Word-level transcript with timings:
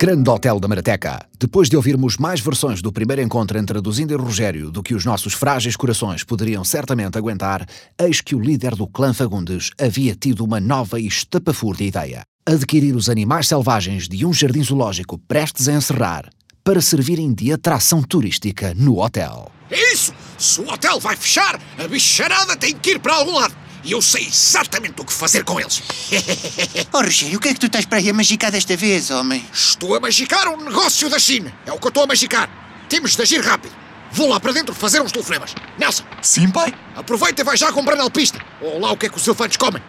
Grande 0.00 0.30
Hotel 0.30 0.60
da 0.60 0.68
Marateca. 0.68 1.26
Depois 1.40 1.68
de 1.68 1.76
ouvirmos 1.76 2.18
mais 2.18 2.38
versões 2.40 2.80
do 2.80 2.92
primeiro 2.92 3.20
encontro 3.20 3.58
entre 3.58 3.78
a 3.78 3.80
Duzinda 3.80 4.14
e 4.14 4.16
Rogério 4.16 4.70
do 4.70 4.80
que 4.80 4.94
os 4.94 5.04
nossos 5.04 5.34
frágeis 5.34 5.74
corações 5.74 6.22
poderiam 6.22 6.62
certamente 6.62 7.18
aguentar, 7.18 7.66
eis 7.98 8.20
que 8.20 8.36
o 8.36 8.40
líder 8.40 8.76
do 8.76 8.86
clã 8.86 9.12
Fagundes 9.12 9.70
havia 9.76 10.14
tido 10.14 10.44
uma 10.44 10.60
nova 10.60 11.00
e 11.00 11.06
estapafúrdia 11.08 11.88
ideia. 11.88 12.22
Adquirir 12.46 12.94
os 12.94 13.08
animais 13.08 13.48
selvagens 13.48 14.08
de 14.08 14.24
um 14.24 14.32
jardim 14.32 14.62
zoológico 14.62 15.18
prestes 15.18 15.66
a 15.66 15.72
encerrar 15.72 16.30
para 16.62 16.80
servirem 16.80 17.34
de 17.34 17.52
atração 17.52 18.00
turística 18.00 18.72
no 18.76 19.00
hotel. 19.00 19.50
É 19.68 19.92
isso! 19.92 20.14
Se 20.38 20.60
o 20.60 20.72
hotel 20.72 21.00
vai 21.00 21.16
fechar, 21.16 21.60
a 21.76 21.88
bicharada 21.88 22.56
tem 22.56 22.72
que 22.72 22.90
ir 22.90 23.00
para 23.00 23.14
algum 23.14 23.34
lado. 23.34 23.67
E 23.88 23.92
eu 23.92 24.02
sei 24.02 24.26
exatamente 24.26 25.00
o 25.00 25.04
que 25.04 25.12
fazer 25.14 25.44
com 25.44 25.58
eles. 25.58 25.82
Oh, 26.92 26.98
Rogério, 27.02 27.38
o 27.38 27.40
que 27.40 27.48
é 27.48 27.54
que 27.54 27.60
tu 27.60 27.66
estás 27.66 27.84
para 27.86 27.98
aí 27.98 28.10
a 28.10 28.12
magicar 28.12 28.50
desta 28.50 28.76
vez, 28.76 29.10
homem? 29.10 29.42
Estou 29.52 29.94
a 29.94 30.00
magicar 30.00 30.46
um 30.48 30.56
negócio 30.62 31.08
da 31.08 31.18
China. 31.18 31.52
É 31.64 31.72
o 31.72 31.78
que 31.78 31.86
eu 31.86 31.88
estou 31.88 32.02
a 32.02 32.06
magicar. 32.06 32.50
Temos 32.88 33.14
de 33.16 33.22
agir 33.22 33.40
rápido. 33.40 33.74
Vou 34.12 34.28
lá 34.28 34.38
para 34.40 34.52
dentro 34.52 34.74
fazer 34.74 35.00
uns 35.00 35.12
telefonemas. 35.12 35.54
Nelson, 35.78 36.02
Sim, 36.20 36.50
pai? 36.50 36.74
aproveita 36.96 37.40
e 37.40 37.44
vai 37.44 37.56
já 37.56 37.72
comprando 37.72 38.00
alpista. 38.00 38.38
Ou 38.60 38.78
lá 38.78 38.92
o 38.92 38.96
que 38.96 39.06
é 39.06 39.08
que 39.08 39.16
os 39.16 39.26
elefantes 39.26 39.56
comem. 39.56 39.82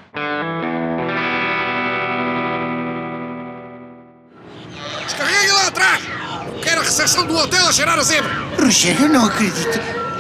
Descarregue 5.06 5.52
lá 5.52 5.68
atrás. 5.68 6.04
Eu 6.48 6.60
quero 6.62 6.82
a 6.82 6.84
recepção 6.84 7.26
do 7.26 7.36
hotel 7.36 7.66
a 7.68 7.72
cheirar 7.74 7.98
a 8.00 8.04
zebra. 8.04 8.32
Rogério, 8.60 9.02
eu 9.06 9.10
não 9.10 9.26
acredito. 9.26 9.80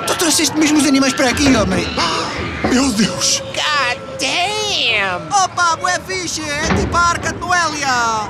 Tu 0.09 0.15
trouxeste 0.15 0.57
mesmo 0.57 0.79
os 0.79 0.87
animais 0.87 1.13
para 1.13 1.29
aqui, 1.29 1.55
homem. 1.55 1.85
Meu 2.67 2.91
Deus! 2.93 3.43
God 3.53 4.19
damn! 4.19 5.27
Opa, 5.31 5.75
bué 5.75 5.99
fixe! 6.07 6.41
É 6.41 6.73
tipo 6.73 6.97
a 6.97 6.99
Arca 6.99 7.31
de 7.31 7.39
Noélia! 7.39 8.27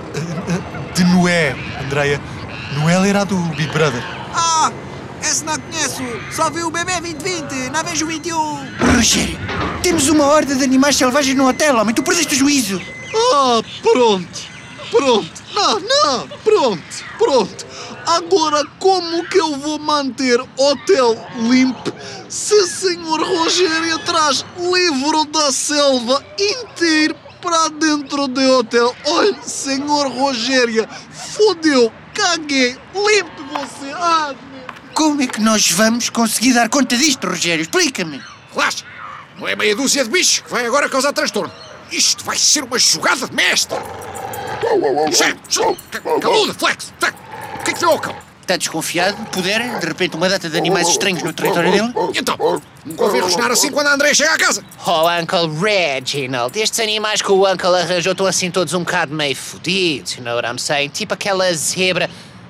De 0.94 1.06
Noé, 1.06 1.56
Andreia. 1.82 2.20
Noé 2.74 3.08
era 3.08 3.22
a 3.22 3.24
do 3.24 3.38
Big 3.56 3.72
Brother. 3.72 4.04
Ah, 4.36 4.74
esse 5.22 5.46
não 5.46 5.58
conheço! 5.58 6.04
Só 6.32 6.50
vi 6.50 6.64
o 6.64 6.70
bebê 6.70 7.00
2020, 7.00 7.70
não 7.72 7.82
vejo 7.86 8.06
o 8.06 8.10
21! 8.10 8.96
Rogério, 8.96 9.40
temos 9.82 10.10
uma 10.10 10.26
horda 10.26 10.56
de 10.56 10.64
animais 10.66 10.98
selvagens 10.98 11.38
no 11.38 11.48
hotel, 11.48 11.78
homem. 11.78 11.96
Tu 11.96 12.04
perdeste 12.04 12.36
o 12.36 12.38
juízo. 12.38 12.82
Ah, 13.34 13.62
pronto, 13.82 14.40
pronto. 14.92 15.44
Não, 15.54 15.80
não, 15.80 16.28
pronto, 16.44 17.06
pronto. 17.18 17.69
Agora, 18.10 18.66
como 18.80 19.24
que 19.26 19.38
eu 19.40 19.56
vou 19.58 19.78
manter 19.78 20.42
hotel 20.58 21.16
limpo 21.48 21.94
se 22.28 22.66
senhor 22.66 23.22
Rogério 23.22 24.00
traz 24.00 24.44
livro 24.58 25.26
da 25.26 25.52
selva 25.52 26.26
inteiro 26.40 27.16
para 27.40 27.68
dentro 27.68 28.28
do 28.28 28.42
hotel? 28.58 28.96
Olha, 29.06 29.40
senhor 29.44 30.08
Rogério, 30.08 30.90
fodeu, 31.12 31.94
caguei, 32.16 32.76
limpe 32.96 33.44
você. 33.52 33.92
Ah. 33.94 34.34
Como 34.96 35.22
é 35.22 35.28
que 35.28 35.40
nós 35.40 35.70
vamos 35.70 36.10
conseguir 36.10 36.54
dar 36.54 36.68
conta 36.68 36.98
disto, 36.98 37.28
Rogério? 37.28 37.62
Explica-me. 37.62 38.20
Relaxa. 38.52 38.86
Não 39.38 39.48
é 39.48 39.56
meia 39.56 39.76
dúzia 39.76 40.04
de 40.04 40.10
bichos 40.10 40.40
que 40.40 40.50
vai 40.50 40.66
agora 40.66 40.90
causar 40.90 41.14
transtorno. 41.14 41.54
Isto 41.92 42.26
vai 42.26 42.40
ser 42.40 42.64
uma 42.64 42.80
jogada 42.80 43.28
de 43.28 43.36
mestre. 43.36 43.78
Caluda, 46.20 46.54
flex. 46.56 46.92
flex. 47.00 47.29
O 47.70 47.72
que 47.72 47.86
é 47.86 47.98
que 47.98 48.00
cão? 48.02 48.16
Está 48.42 48.58
desconfiado? 48.58 49.16
Puder, 49.28 49.78
de 49.78 49.86
repente, 49.86 50.18
uma 50.18 50.28
data 50.28 50.50
de 50.50 50.58
animais 50.58 50.88
estranhos 50.88 51.22
no 51.22 51.32
território 51.32 51.72
dele? 51.72 51.94
E 52.16 52.18
então? 52.18 52.36
Nunca 52.84 53.04
ouvi 53.04 53.20
rosnar 53.20 53.52
assim 53.52 53.70
quando 53.72 53.88
a 53.88 53.94
André 53.94 54.12
chega 54.12 54.34
à 54.34 54.38
casa. 54.40 54.64
Oh, 54.88 55.08
Uncle 55.08 55.56
Reginald, 55.62 56.60
estes 56.60 56.80
animais 56.80 57.22
que 57.22 57.32
o 57.32 57.48
Uncle 57.48 57.76
arranjou 57.76 58.14
estão 58.14 58.26
assim 58.26 58.50
todos 58.50 58.74
um 58.74 58.80
bocado 58.80 59.14
meio 59.14 59.36
fodidos, 59.36 60.14
you 60.14 60.24
know 60.24 60.34
what 60.34 60.48
I'm 60.48 60.58
saying? 60.58 60.90
Tipo 60.90 61.14
aquela 61.14 61.54
zebra 61.54 62.10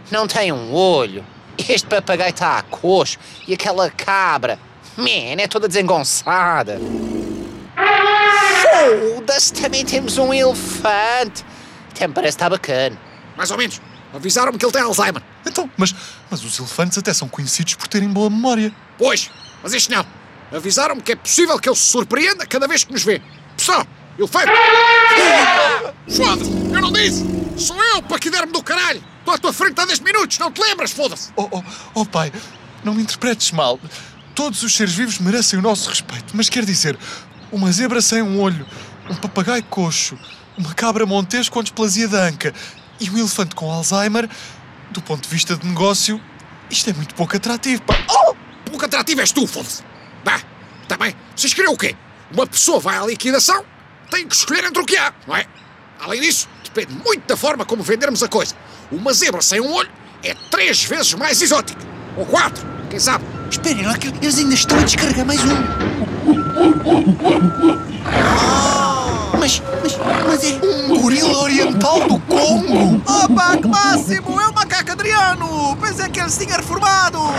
não 0.10 0.26
tem 0.26 0.54
um 0.54 0.74
olho, 0.74 1.26
este 1.58 1.86
papagaio 1.86 2.30
está 2.30 2.58
a 2.58 2.62
coxo 2.62 3.18
e 3.46 3.54
aquela 3.54 3.90
cabra, 3.90 4.58
man, 4.96 5.36
é 5.38 5.48
toda 5.50 5.68
desengonçada. 5.68 6.80
Foda-se, 8.62 9.52
também 9.52 9.84
temos 9.84 10.18
um 10.18 10.34
elefante. 10.34 11.44
Até 11.92 12.08
me 12.08 12.14
parece 12.14 12.38
que 12.38 12.44
está 12.44 12.50
bacana. 12.50 12.98
Mais 13.36 13.52
ou 13.52 13.58
menos. 13.58 13.82
Avisaram-me 14.14 14.58
que 14.58 14.66
ele 14.66 14.72
tem 14.72 14.82
Alzheimer. 14.82 15.22
Então, 15.46 15.70
mas, 15.78 15.94
mas 16.30 16.44
os 16.44 16.58
elefantes 16.58 16.98
até 16.98 17.14
são 17.14 17.28
conhecidos 17.28 17.76
por 17.76 17.88
terem 17.88 18.10
boa 18.10 18.30
memória. 18.30 18.74
Pois, 18.98 19.30
mas 19.62 19.74
este 19.74 19.92
não. 19.92 20.06
Avisaram-me 20.52 21.02
que 21.02 21.12
é 21.12 21.16
possível 21.16 21.60
que 21.60 21.70
ele 21.70 21.76
se 21.76 21.88
surpreenda 21.88 22.46
cada 22.46 22.68
vez 22.68 22.84
que 22.84 22.92
nos 22.92 23.04
vê. 23.04 23.22
Pessoal, 23.56 23.86
elefante! 24.18 24.52
Foda-se, 26.10 26.50
eu 26.50 26.82
não 26.82 26.92
disse! 26.92 27.26
Sou 27.58 27.82
eu 27.84 28.02
para 28.02 28.18
que 28.18 28.30
der-me 28.30 28.52
do 28.52 28.64
caralho! 28.64 29.04
Estou 29.20 29.34
à 29.34 29.38
tua 29.38 29.54
frente 29.54 29.80
há 29.80 29.86
10 29.86 30.00
minutos, 30.00 30.40
não 30.40 30.52
te 30.52 30.60
lembras, 30.62 30.92
foda-se! 30.92 31.32
Oh, 31.36 31.48
oh, 31.52 31.64
oh 31.94 32.06
pai, 32.06 32.32
não 32.84 32.96
me 32.96 33.04
interpretes 33.04 33.52
mal. 33.52 33.80
Todos 34.34 34.64
os 34.64 34.74
seres 34.74 34.94
vivos 34.94 35.20
merecem 35.20 35.60
o 35.60 35.62
nosso 35.62 35.90
respeito, 35.90 36.36
mas 36.36 36.50
quer 36.50 36.66
dizer, 36.66 36.98
uma 37.52 37.72
zebra 37.72 38.02
sem 38.02 38.22
um 38.22 38.40
olho, 38.40 38.66
um 39.10 39.16
papagaio 39.16 39.64
coxo, 39.66 40.18
uma 40.58 40.74
cabra 40.74 41.06
montês 41.06 41.48
com 41.48 41.62
displasia 41.62 42.08
da 42.08 42.24
anca 42.24 42.54
e 43.00 43.10
um 43.10 43.18
elefante 43.18 43.56
com 43.56 43.72
Alzheimer, 43.72 44.30
do 44.92 45.02
ponto 45.02 45.24
de 45.24 45.30
vista 45.30 45.56
de 45.56 45.66
negócio, 45.68 46.22
isto 46.70 46.90
é 46.90 46.94
muito 46.94 47.16
pouco 47.16 47.36
atrativo, 47.36 47.82
pá. 47.84 47.96
Oh! 48.10 48.36
Pouco 48.66 48.86
atrativo 48.86 49.22
és 49.22 49.32
tu, 49.32 49.48
foda-se! 49.48 49.84
Bah, 50.24 50.42
está 50.84 50.98
bem. 50.98 51.16
Vocês 51.36 51.54
queriam 51.54 51.74
o 51.74 51.78
quê? 51.78 51.96
Uma 52.32 52.46
pessoa 52.46 52.80
vai 52.80 52.98
à 52.98 53.06
liquidação, 53.06 53.64
tem 54.10 54.28
que 54.28 54.36
escolher 54.36 54.64
entre 54.64 54.82
o 54.82 54.86
que 54.86 54.98
há, 54.98 55.14
não 55.28 55.36
é? 55.36 55.46
Além 56.00 56.22
disso, 56.22 56.48
depende 56.64 56.94
muito 56.94 57.28
da 57.28 57.36
forma 57.36 57.66
como 57.66 57.84
vendermos 57.84 58.22
a 58.24 58.28
coisa. 58.28 58.56
Uma 58.92 59.14
zebra 59.14 59.42
sem 59.42 59.60
um 59.60 59.72
olho 59.74 59.90
é 60.24 60.34
três 60.52 60.84
vezes 60.84 61.14
mais 61.14 61.42
exótica. 61.42 61.82
Ou 62.16 62.26
quatro, 62.26 62.66
quem 62.90 63.00
sabe? 63.00 63.24
Esperem 63.50 63.86
lá 63.86 63.98
que 63.98 64.08
eles 64.08 64.38
ainda 64.38 64.54
estão 64.54 64.78
a 64.78 64.84
descarregar 64.84 65.26
mais 65.26 65.40
um. 65.44 65.56
Mas, 69.38 69.62
mas, 69.82 69.98
mas 70.26 70.44
é... 70.44 70.60
Um 70.64 71.02
gorila 71.02 71.38
oriental 71.40 72.08
do 72.08 72.20
Congo! 72.22 73.02
Opa, 73.06 73.58
que 73.58 73.68
máximo! 73.68 74.40
É 74.40 74.48
o 74.48 74.54
macaco 74.54 74.92
Adriano! 74.92 75.76
Pensei 75.78 76.10
que 76.10 76.20
ele 76.20 76.30
se 76.30 76.46
tinha 76.46 76.58
reformado! 76.58 77.20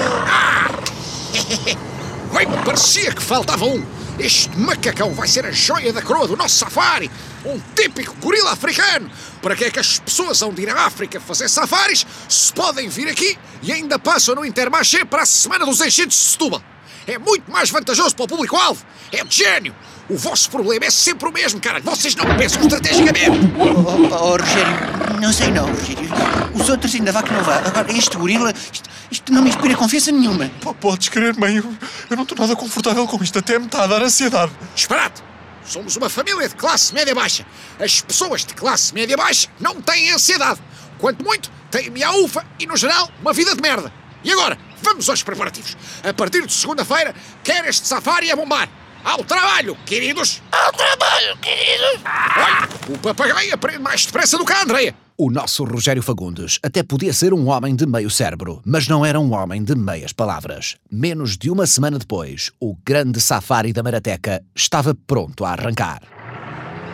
Bem, 2.33 2.47
parecia 2.65 3.13
que 3.13 3.23
faltava 3.23 3.65
um. 3.65 3.85
Este 4.19 4.57
macacão 4.59 5.13
vai 5.15 5.27
ser 5.27 5.47
a 5.47 5.51
joia 5.51 5.93
da 5.93 6.03
coroa 6.03 6.29
do 6.29 6.37
nosso 6.37 6.59
safari. 6.59 7.11
Um 7.45 7.59
típico 7.75 8.15
gorila 8.21 8.53
africano. 8.53 9.11
Para 9.41 9.57
que 9.57 9.65
é 9.65 9.71
que 9.71 9.81
as 9.81 9.99
pessoas 9.99 10.43
hão 10.43 10.53
de 10.53 10.63
ir 10.63 10.69
à 10.69 10.85
África 10.85 11.19
fazer 11.19 11.49
safaris 11.49 12.07
se 12.29 12.53
podem 12.53 12.89
vir 12.89 13.09
aqui 13.09 13.39
e 13.63 13.73
ainda 13.73 13.99
passam 13.99 14.35
no 14.35 14.45
Intermarché 14.45 15.05
para 15.05 15.23
a 15.23 15.27
Semana 15.27 15.65
dos 15.65 15.81
Enchidos 15.81 16.15
de 16.15 16.23
Setúbal? 16.23 16.63
É 17.07 17.19
muito 17.19 17.51
mais 17.51 17.71
vantajoso 17.71 18.15
para 18.15 18.27
o 18.27 18.29
público-alvo. 18.29 18.85
É 19.11 19.25
de 19.25 19.35
gênio. 19.35 19.75
O 20.11 20.17
vosso 20.17 20.51
problema 20.51 20.85
é 20.87 20.91
sempre 20.91 21.29
o 21.29 21.33
mesmo, 21.33 21.61
cara. 21.61 21.81
Vocês 21.81 22.15
não 22.17 22.25
pensam 22.37 22.61
estrategicamente. 22.63 23.31
Oh, 23.57 23.65
oh, 23.65 24.15
oh, 24.15 24.37
Rogério, 24.37 25.21
não 25.21 25.33
sei 25.33 25.53
não, 25.53 25.67
Rogério. 25.67 26.11
Os 26.55 26.69
outros 26.69 26.93
ainda 26.95 27.13
vá 27.13 27.23
que 27.23 27.33
não 27.33 27.43
vá. 27.45 27.59
Agora, 27.59 27.93
este 27.93 28.17
gorila, 28.17 28.53
isto, 28.73 28.91
isto 29.11 29.33
não 29.33 29.41
me 29.43 29.51
inspira 29.51 29.77
confiança 29.77 30.11
nenhuma. 30.11 30.47
P- 30.61 30.75
Podes 30.81 31.09
crer, 31.09 31.37
mãe, 31.39 31.57
eu, 31.57 31.75
eu 32.11 32.17
não 32.17 32.25
estou 32.25 32.37
nada 32.37 32.57
confortável 32.57 33.07
com 33.07 33.23
isto, 33.23 33.39
até 33.39 33.57
me 33.59 33.67
está 33.67 33.85
a 33.85 33.87
dar 33.87 34.03
ansiedade. 34.03 34.51
Disparate! 34.75 35.23
Somos 35.65 35.95
uma 35.97 36.11
família 36.11 36.49
de 36.49 36.57
classe 36.57 36.93
média-baixa. 36.93 37.47
As 37.79 38.01
pessoas 38.01 38.45
de 38.45 38.53
classe 38.55 38.93
média-baixa 38.93 39.47
não 39.61 39.81
têm 39.81 40.11
ansiedade. 40.11 40.59
Quanto 40.99 41.25
muito, 41.25 41.49
têm 41.71 41.89
miaufa 41.89 42.45
e, 42.59 42.67
no 42.67 42.77
geral, 42.77 43.09
uma 43.21 43.33
vida 43.33 43.55
de 43.55 43.63
merda. 43.63 43.93
E 44.25 44.33
agora, 44.33 44.59
vamos 44.83 45.09
aos 45.09 45.23
preparativos. 45.23 45.77
A 46.03 46.13
partir 46.13 46.45
de 46.45 46.53
segunda-feira, 46.53 47.15
quer 47.45 47.65
este 47.67 47.87
safari 47.87 48.31
a 48.33 48.37
bombar. 48.37 48.69
Ao 49.03 49.25
trabalho, 49.25 49.77
queridos! 49.87 50.43
Ao 50.53 50.73
trabalho, 50.73 51.37
queridos! 51.39 52.01
Olha, 52.37 52.69
o 52.95 52.99
papagaio 52.99 53.55
aprende 53.55 53.79
mais 53.79 54.05
depressa 54.05 54.37
do 54.37 54.45
que 54.45 54.53
a 54.53 54.63
Andreia. 54.63 54.95
O 55.17 55.31
nosso 55.31 55.65
Rogério 55.65 56.03
Fagundes 56.03 56.59
até 56.63 56.83
podia 56.83 57.13
ser 57.13 57.33
um 57.33 57.49
homem 57.49 57.75
de 57.75 57.87
meio 57.87 58.11
cérebro, 58.11 58.61
mas 58.65 58.89
não 58.89 59.05
era 59.05 59.19
um 59.19 59.33
homem 59.33 59.65
de 59.65 59.75
meias 59.75 60.13
palavras. 60.13 60.77
Menos 60.91 61.39
de 61.39 61.51
uma 61.51 61.67
semana 61.67 61.99
depois, 61.99 62.51
o 62.61 62.77
grande 62.85 63.21
safari 63.21 63.73
da 63.73 63.83
Marateca 63.83 64.43
estava 64.55 64.95
pronto 65.07 65.47
a 65.47 65.53
arrancar. 65.53 66.03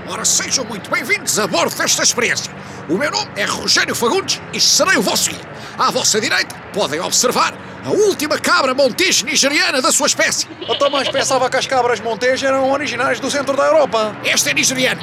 Ora, 0.08 0.24
sejam 0.24 0.64
muito 0.64 0.88
bem-vindos 0.88 1.36
a 1.40 1.48
bordo 1.48 1.76
desta 1.76 2.04
experiência. 2.04 2.52
O 2.88 2.96
meu 2.96 3.10
nome 3.10 3.32
é 3.34 3.44
Rogério 3.44 3.94
Fagundes 3.96 4.40
e 4.52 4.60
serei 4.60 4.96
o 4.96 5.02
vosso 5.02 5.30
guia. 5.30 5.40
À 5.76 5.90
vossa 5.90 6.20
direita, 6.20 6.54
podem 6.72 7.00
observar 7.00 7.52
a 7.86 7.90
última 7.90 8.36
cabra 8.36 8.74
montês 8.74 9.22
nigeriana 9.22 9.80
da 9.80 9.92
sua 9.92 10.08
espécie. 10.08 10.48
Eu 10.60 10.90
mais 10.90 11.08
pensava 11.08 11.48
que 11.48 11.56
as 11.56 11.68
cabras 11.68 12.00
montes 12.00 12.42
eram 12.42 12.72
originais 12.72 13.20
do 13.20 13.30
centro 13.30 13.56
da 13.56 13.62
Europa. 13.62 14.16
Este 14.24 14.50
é 14.50 14.54
nigeriano. 14.54 15.00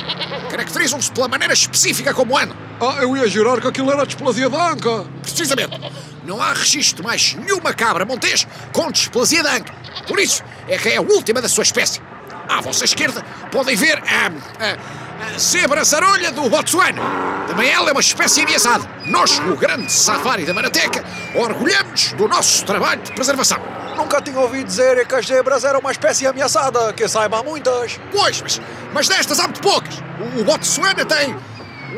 Caracterizam-se 0.49 1.09
pela 1.13 1.29
maneira 1.29 1.53
específica 1.53 2.13
como 2.13 2.37
andam. 2.37 2.57
Ah, 2.81 2.97
eu 3.01 3.15
ia 3.15 3.25
jurar 3.29 3.61
que 3.61 3.67
aquilo 3.67 3.89
era 3.89 4.05
displasia 4.05 4.49
da 4.49 4.71
anca. 4.71 5.05
Precisamente. 5.21 5.79
Não 6.25 6.41
há 6.41 6.51
registro 6.51 6.97
de 6.97 7.03
mais 7.03 7.33
nenhuma 7.35 7.73
cabra 7.73 8.03
montês 8.03 8.45
com 8.73 8.91
displasia 8.91 9.41
de 9.41 9.47
anca. 9.47 9.73
Por 10.05 10.19
isso, 10.19 10.43
é 10.67 10.77
que 10.77 10.89
é 10.89 10.97
a 10.97 11.01
última 11.01 11.41
da 11.41 11.47
sua 11.47 11.63
espécie. 11.63 12.01
À 12.49 12.59
vossa 12.59 12.83
esquerda, 12.83 13.23
podem 13.49 13.77
ver 13.77 13.97
a, 13.99 14.27
a, 14.27 14.71
A 14.71 15.02
zebra 15.37 15.83
zarolha 15.83 16.31
do 16.31 16.49
Botsuana. 16.49 17.01
Também 17.47 17.69
ela 17.69 17.89
é 17.89 17.91
uma 17.91 18.01
espécie 18.01 18.41
ameaçada. 18.41 18.89
Nós, 19.05 19.39
no 19.39 19.55
grande 19.55 19.91
safari 19.91 20.45
da 20.45 20.53
Marateca, 20.53 21.03
orgulhamos 21.35 22.13
do 22.13 22.27
nosso 22.27 22.65
trabalho 22.65 23.01
de 23.01 23.11
preservação. 23.11 23.59
Nunca 23.95 24.21
tinha 24.21 24.39
ouvido 24.39 24.65
dizer 24.65 25.05
que 25.07 25.15
as 25.15 25.25
zebras 25.25 25.63
eram 25.63 25.79
uma 25.79 25.91
espécie 25.91 26.25
ameaçada, 26.25 26.93
que 26.93 27.07
saiba 27.07 27.39
há 27.39 27.43
muitas. 27.43 27.99
Pois, 28.11 28.41
mas, 28.41 28.61
mas 28.93 29.07
destas 29.07 29.39
há 29.39 29.43
muito 29.43 29.61
poucas. 29.61 29.95
O, 30.19 30.41
o 30.41 30.43
Botsuana 30.43 31.05
tem 31.05 31.35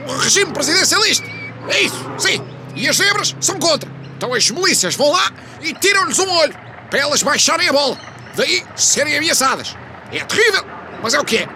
um 0.07 0.17
regime 0.17 0.51
presidencialista. 0.51 1.25
É 1.69 1.81
isso, 1.81 2.05
sim. 2.17 2.41
E 2.75 2.89
as 2.89 2.97
zebras 2.97 3.35
são 3.39 3.57
contra. 3.57 3.89
Então 4.17 4.33
as 4.33 4.49
milícias 4.49 4.95
vão 4.95 5.11
lá 5.11 5.31
e 5.61 5.73
tiram-lhes 5.73 6.19
um 6.19 6.29
olho, 6.29 6.55
para 6.89 6.99
elas 6.99 7.23
baixarem 7.23 7.69
a 7.69 7.73
bola. 7.73 7.97
Daí 8.35 8.63
serem 8.75 9.17
ameaçadas. 9.17 9.75
É 10.11 10.23
terrível, 10.23 10.65
mas 11.01 11.13
é 11.13 11.19
o 11.19 11.23
que 11.23 11.37
é. 11.37 11.47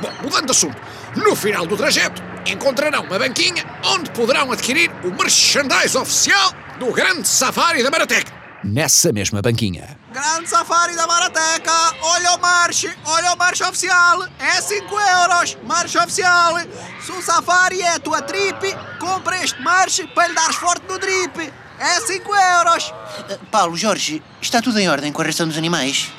Bom, 0.00 0.10
mudando 0.22 0.46
de 0.46 0.52
assunto. 0.52 0.76
No 1.18 1.34
final 1.34 1.66
do 1.66 1.76
trajeto, 1.76 2.22
encontrarão 2.46 3.02
uma 3.02 3.18
banquinha 3.18 3.64
onde 3.84 4.08
poderão 4.10 4.52
adquirir 4.52 4.88
o 5.02 5.10
merchandise 5.10 5.98
oficial 5.98 6.54
do 6.78 6.92
grande 6.92 7.26
safari 7.26 7.82
da 7.82 7.90
Marateca. 7.90 8.37
Nessa 8.64 9.12
mesma 9.12 9.40
banquinha. 9.40 9.96
Grande 10.12 10.48
Safari 10.48 10.96
da 10.96 11.06
Marateca, 11.06 11.72
olha 12.02 12.32
o 12.32 12.40
marche, 12.40 12.90
olha 13.04 13.32
o 13.32 13.36
marche 13.36 13.62
oficial, 13.62 14.24
é 14.40 14.60
5 14.60 14.94
euros, 14.98 15.56
marche 15.64 15.96
oficial. 15.96 16.58
Se 17.00 17.12
o 17.12 17.22
Safari 17.22 17.80
é 17.80 17.94
a 17.94 18.00
tua 18.00 18.20
trip, 18.20 18.76
compra 18.98 19.42
este 19.44 19.62
marche 19.62 20.06
para 20.08 20.26
lhe 20.26 20.34
dares 20.34 20.56
forte 20.56 20.82
no 20.88 20.98
drip, 20.98 21.52
é 21.78 22.00
5 22.00 22.34
euros. 22.34 22.88
Uh, 22.88 23.46
Paulo, 23.50 23.76
Jorge, 23.76 24.20
está 24.42 24.60
tudo 24.60 24.80
em 24.80 24.88
ordem 24.88 25.12
com 25.12 25.22
a 25.22 25.24
ração 25.24 25.46
dos 25.46 25.56
animais? 25.56 26.12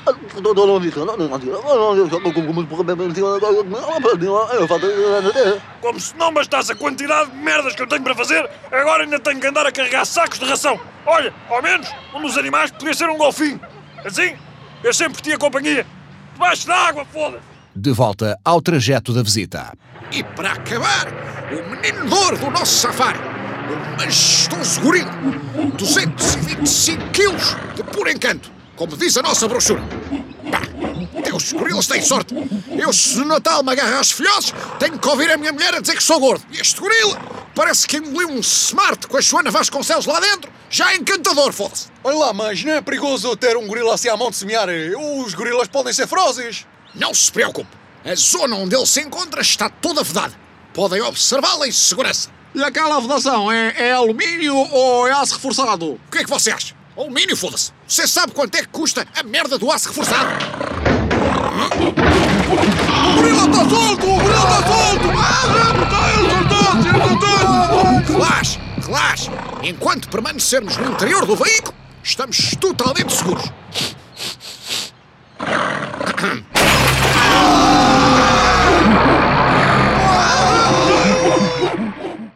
Como 5.81 5.99
se 5.99 6.15
não 6.15 6.33
bastasse 6.33 6.71
a 6.71 6.75
quantidade 6.75 7.31
de 7.31 7.37
merdas 7.37 7.75
que 7.75 7.81
eu 7.81 7.87
tenho 7.87 8.01
para 8.03 8.15
fazer, 8.15 8.49
agora 8.71 9.03
ainda 9.03 9.19
tenho 9.19 9.41
que 9.41 9.47
andar 9.47 9.65
a 9.65 9.71
carregar 9.73 10.05
sacos 10.05 10.39
de 10.39 10.45
ração. 10.45 10.79
Olha, 11.09 11.33
ao 11.49 11.59
menos 11.59 11.89
um 12.13 12.21
dos 12.21 12.37
animais 12.37 12.69
podia 12.69 12.93
ser 12.93 13.09
um 13.09 13.17
golfinho. 13.17 13.59
Assim, 14.05 14.35
eu 14.83 14.93
sempre 14.93 15.23
tinha 15.23 15.39
companhia. 15.39 15.83
Debaixo 16.33 16.67
da 16.67 16.75
água, 16.75 17.03
foda-se. 17.03 17.43
De 17.75 17.91
volta 17.91 18.39
ao 18.45 18.61
trajeto 18.61 19.11
da 19.11 19.23
visita. 19.23 19.73
E 20.11 20.23
para 20.23 20.51
acabar, 20.51 21.07
o 21.51 21.67
menino 21.71 22.07
de 22.07 22.13
ouro 22.13 22.37
do 22.37 22.51
nosso 22.51 22.77
safari, 22.77 23.17
o 23.17 23.97
majestoso 23.97 24.81
gorila, 24.81 25.11
225 25.75 27.09
quilos 27.09 27.55
de 27.75 27.81
puro 27.85 28.07
encanto, 28.11 28.51
como 28.75 28.95
diz 28.95 29.17
a 29.17 29.23
nossa 29.23 29.47
brochura. 29.47 29.81
Pá, 30.51 30.61
os 31.33 31.53
gorilas 31.53 31.87
têm 31.87 32.03
sorte. 32.03 32.35
Eu, 32.69 32.93
se 32.93 33.17
no 33.17 33.25
Natal 33.25 33.63
me 33.63 33.71
agarro 33.71 33.97
aos 33.97 34.11
filhotes, 34.11 34.53
tenho 34.77 34.99
que 34.99 35.07
ouvir 35.07 35.31
a 35.31 35.37
minha 35.37 35.51
mulher 35.51 35.73
a 35.73 35.79
dizer 35.79 35.95
que 35.95 36.03
sou 36.03 36.19
gordo. 36.19 36.45
E 36.51 36.61
este 36.61 36.79
gorila 36.79 37.19
parece 37.55 37.87
que 37.87 37.97
engoliu 37.97 38.29
um 38.29 38.39
smart 38.41 39.07
com 39.07 39.17
a 39.17 39.21
Joana 39.21 39.49
Vasconcelos 39.49 40.05
lá 40.05 40.19
dentro. 40.19 40.58
Já 40.69 40.91
é 40.93 40.97
encantador, 40.97 41.51
foda-se. 41.51 41.87
Olha 42.03 42.17
lá, 42.17 42.33
mas 42.33 42.63
não 42.63 42.73
é 42.73 42.81
perigoso 42.81 43.35
ter 43.35 43.57
um 43.57 43.67
gorila 43.67 43.95
assim 43.95 44.07
à 44.07 44.15
mão 44.15 44.29
de 44.29 44.37
semear? 44.37 44.67
Os 45.17 45.33
gorilas 45.33 45.67
podem 45.67 45.91
ser 45.91 46.07
ferozes. 46.07 46.67
Não 46.93 47.13
se 47.13 47.31
preocupe. 47.31 47.69
A 48.05 48.13
zona 48.15 48.55
onde 48.55 48.75
ele 48.75 48.85
se 48.85 49.01
encontra 49.01 49.41
está 49.41 49.67
toda 49.69 50.03
vedada. 50.03 50.33
Podem 50.73 51.01
observá-la 51.01 51.67
em 51.67 51.71
segurança. 51.71 52.29
E 52.53 52.63
aquela 52.63 52.99
vedação 52.99 53.51
é, 53.51 53.73
é 53.77 53.91
alumínio 53.93 54.55
ou 54.55 55.07
é 55.07 55.11
aço 55.11 55.33
reforçado? 55.35 55.93
O 55.93 55.99
que 56.11 56.19
é 56.19 56.23
que 56.23 56.29
você 56.29 56.51
acha? 56.51 56.75
Alumínio, 56.95 57.35
foda-se. 57.35 57.71
Você 57.87 58.07
sabe 58.07 58.33
quanto 58.33 58.55
é 58.55 58.61
que 58.61 58.67
custa 58.67 59.07
a 59.15 59.23
merda 59.23 59.57
do 59.57 59.71
aço 59.71 59.87
reforçado? 59.89 60.29
O 61.79 63.15
gorila 63.15 63.45
está 63.45 63.69
solto! 63.69 64.05
O 64.05 64.19
gorila 64.19 64.43
está 64.43 64.67
solto! 64.67 65.09
Ah, 65.17 65.43
está 65.83 65.99
ele 66.13 66.29
soltou-se! 66.29 66.87
Ele 66.89 67.01
soltou-se! 67.07 68.11
Relaxe, 68.13 68.59
relaxe. 68.89 69.29
Enquanto 69.63 70.09
permanecermos 70.09 70.77
no 70.77 70.91
interior 70.91 71.25
do 71.25 71.35
veículo, 71.35 71.75
estamos 72.03 72.55
totalmente 72.59 73.13
seguros. 73.13 73.51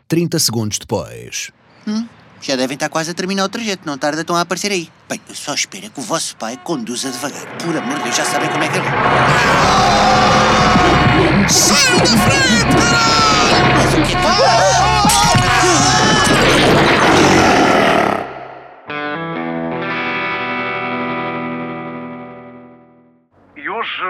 30 0.07 0.39
segundos 0.39 0.77
depois. 0.77 1.51
Hum, 1.88 2.07
já 2.43 2.55
devem 2.55 2.75
estar 2.75 2.89
quase 2.89 3.11
a 3.11 3.13
terminar 3.13 3.45
o 3.45 3.49
trajeto, 3.49 3.83
não 3.85 3.97
tarda 3.97 4.21
estão 4.21 4.35
a 4.35 4.41
aparecer 4.41 4.71
aí. 4.71 4.89
Bem, 5.07 5.21
eu 5.29 5.35
só 5.35 5.53
espero 5.53 5.89
que 5.89 5.99
o 5.99 6.03
vosso 6.03 6.35
pai 6.35 6.59
conduza 6.63 7.09
devagar. 7.09 7.45
Por 7.57 7.75
amor 7.75 7.97
de 7.97 8.03
Deus, 8.03 8.15
já 8.15 8.25
sabem 8.25 8.49
como 8.49 8.63
é 8.63 8.67
que 8.67 8.77
ele 8.77 8.87
é. 8.87 8.91
Saiam 11.49 11.97
da 11.97 12.05
frente, 12.05 12.65
caralho! 12.75 13.73
Mas 13.75 13.93
o 13.93 14.01
que 14.03 14.13
é 14.13 14.17
E 17.79 17.82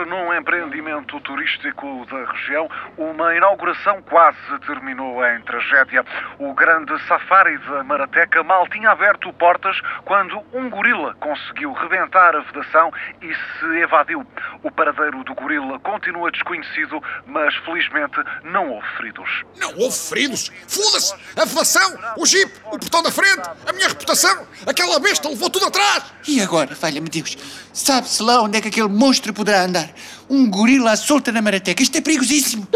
num 0.05 0.33
empreendimento 0.33 1.19
turístico 1.21 2.05
da 2.05 2.31
região, 2.31 2.69
uma 2.97 3.35
inauguração 3.35 4.01
quase 4.01 4.37
terminou 4.65 5.25
em 5.25 5.41
tragédia. 5.41 6.03
O 6.39 6.53
grande 6.53 6.97
safari 7.07 7.57
da 7.59 7.83
Marateca 7.83 8.43
mal 8.43 8.67
tinha 8.67 8.91
aberto 8.91 9.31
portas 9.33 9.79
quando 10.05 10.41
um 10.53 10.69
gorila 10.69 11.15
conseguiu 11.15 11.73
rebentar 11.73 12.35
a 12.35 12.41
vedação 12.41 12.91
e 13.21 13.33
se 13.33 13.65
evadiu. 13.81 14.25
O 14.61 14.71
paradeiro 14.71 15.23
do 15.23 15.33
gorila 15.33 15.79
continua 15.79 16.31
desconhecido, 16.31 17.01
mas 17.25 17.55
felizmente 17.57 18.21
não 18.43 18.69
houve 18.69 18.87
feridos. 18.97 19.43
Não 19.57 19.69
houve 19.77 19.97
feridos. 19.97 20.51
Foda-se! 20.67 21.13
A 21.39 21.45
vedação, 21.45 21.99
o 22.17 22.25
jeep, 22.25 22.51
o 22.65 22.79
portão 22.79 23.03
da 23.03 23.11
frente, 23.11 23.49
a 23.67 23.73
minha 23.73 23.87
reputação. 23.87 24.45
Aquela 24.65 24.99
besta 24.99 25.29
levou 25.29 25.49
tudo 25.49 25.65
atrás. 25.65 26.13
E 26.27 26.41
agora, 26.41 26.73
valha-me 26.75 27.09
Deus, 27.09 27.37
sabe-se 27.73 28.23
lá 28.23 28.41
onde 28.41 28.57
é 28.57 28.61
que 28.61 28.67
aquele 28.67 28.87
monstro 28.87 29.33
poderá 29.33 29.61
andar? 29.63 29.89
Um 30.29 30.49
gorila 30.49 30.91
à 30.91 30.95
solta 30.95 31.31
na 31.31 31.41
marateca, 31.41 31.81
isto 31.81 31.97
é 31.97 32.01
perigosíssimo. 32.01 32.67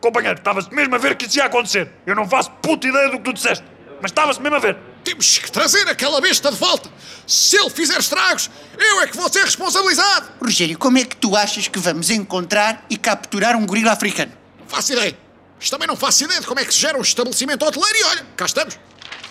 Companheiro, 0.00 0.38
estava-se 0.38 0.74
mesmo 0.74 0.94
a 0.94 0.98
ver 0.98 1.14
que 1.14 1.26
isso 1.26 1.38
ia 1.38 1.44
acontecer. 1.44 1.90
Eu 2.06 2.14
não 2.14 2.26
faço 2.26 2.50
puta 2.62 2.86
ideia 2.86 3.10
do 3.10 3.18
que 3.18 3.24
tu 3.24 3.32
disseste, 3.34 3.64
mas 4.00 4.10
estava-se 4.10 4.40
mesmo 4.40 4.56
a 4.56 4.58
ver. 4.58 4.76
Temos 5.04 5.38
que 5.38 5.50
trazer 5.50 5.88
aquela 5.88 6.20
besta 6.20 6.50
de 6.50 6.56
volta. 6.56 6.88
Se 7.26 7.56
ele 7.56 7.70
fizer 7.70 7.98
estragos, 7.98 8.50
eu 8.78 9.00
é 9.00 9.06
que 9.06 9.16
vou 9.16 9.30
ser 9.30 9.44
responsabilizado. 9.44 10.28
Rogério, 10.40 10.78
como 10.78 10.98
é 10.98 11.04
que 11.04 11.16
tu 11.16 11.36
achas 11.36 11.68
que 11.68 11.78
vamos 11.78 12.10
encontrar 12.10 12.84
e 12.88 12.96
capturar 12.96 13.56
um 13.56 13.66
gorila 13.66 13.92
africano? 13.92 14.32
Não 14.58 14.66
faço 14.66 14.92
ideia. 14.92 15.16
Mas 15.60 15.68
também 15.68 15.86
não 15.86 15.94
faço 15.94 16.24
ideia 16.24 16.40
de 16.40 16.46
como 16.46 16.58
é 16.58 16.64
que 16.64 16.72
se 16.72 16.80
gera 16.80 16.96
um 16.96 17.02
estabelecimento 17.02 17.66
hoteleiro 17.66 17.98
e 17.98 18.04
olha, 18.04 18.26
cá 18.34 18.46
estamos. 18.46 18.78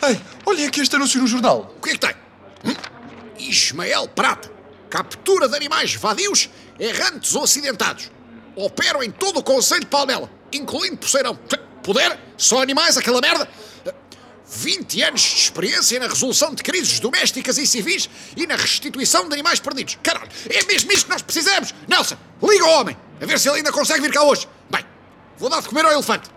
Ei, 0.07 0.21
olhem 0.45 0.67
aqui 0.67 0.79
este 0.79 0.95
anúncio 0.95 1.19
no 1.19 1.25
jornal. 1.25 1.73
O 1.75 1.81
que 1.81 1.89
é 1.89 1.93
que 1.93 1.99
tem? 1.99 2.13
Hum? 2.65 2.75
Ismael 3.39 4.07
Prata. 4.09 4.51
Captura 4.91 5.49
de 5.49 5.55
animais 5.55 5.95
vadios, 5.95 6.47
errantes 6.79 7.33
ou 7.33 7.43
acidentados. 7.43 8.11
Operam 8.55 9.01
em 9.01 9.09
todo 9.09 9.39
o 9.39 9.43
Conselho 9.43 9.81
de 9.81 9.87
Palmela, 9.87 10.29
incluindo 10.53 10.97
Poceirão. 10.97 11.37
Poder? 11.81 12.19
Só 12.37 12.61
animais, 12.61 12.95
aquela 12.95 13.21
merda? 13.21 13.49
20 14.51 15.01
anos 15.03 15.21
de 15.21 15.41
experiência 15.41 15.99
na 15.99 16.07
resolução 16.07 16.53
de 16.53 16.61
crises 16.61 16.99
domésticas 16.99 17.57
e 17.57 17.65
civis 17.65 18.09
e 18.35 18.45
na 18.45 18.55
restituição 18.55 19.27
de 19.27 19.33
animais 19.33 19.59
perdidos. 19.59 19.97
Caralho, 20.01 20.29
é 20.47 20.63
mesmo 20.65 20.91
isto 20.91 21.05
que 21.05 21.11
nós 21.11 21.21
precisamos. 21.21 21.73
Nelson, 21.87 22.17
liga 22.43 22.65
ao 22.65 22.81
homem, 22.81 22.97
a 23.21 23.25
ver 23.25 23.39
se 23.39 23.47
ele 23.47 23.57
ainda 23.57 23.71
consegue 23.71 24.01
vir 24.01 24.11
cá 24.11 24.23
hoje. 24.23 24.47
Vou 25.39 25.49
dar 25.49 25.61
de 25.61 25.69
comer 25.69 25.85
ao 25.85 25.91
elefante. 25.91 26.29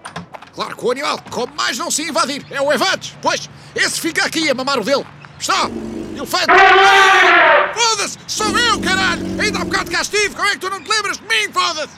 Claro 0.54 0.76
que 0.76 0.85
o 0.85 0.90
animal 0.90 1.18
come 1.30 1.52
mais 1.56 1.76
não 1.76 1.90
se 1.90 2.02
invadir. 2.09 2.47
É 2.50 2.61
o 2.61 2.73
Evantes. 2.73 3.16
Pois, 3.21 3.49
esse 3.75 4.00
fica 4.00 4.25
aqui 4.25 4.49
a 4.50 4.54
mamar 4.54 4.78
o 4.78 4.85
dele. 4.85 5.04
Está! 5.38 5.68
Elefante! 6.16 6.47
Foda-se! 7.75 8.18
Sou 8.28 8.56
eu, 8.56 8.80
caralho! 8.80 9.23
Ainda 9.40 9.61
há 9.61 9.64
bocado 9.64 9.90
cá 9.90 10.02
estive! 10.02 10.35
Como 10.35 10.47
é 10.47 10.52
que 10.52 10.59
tu 10.59 10.71
não 10.71 10.82
te 10.82 10.88
lembras 10.90 11.18
de 11.18 11.25
mim, 11.25 11.52
foda-se? 11.52 11.92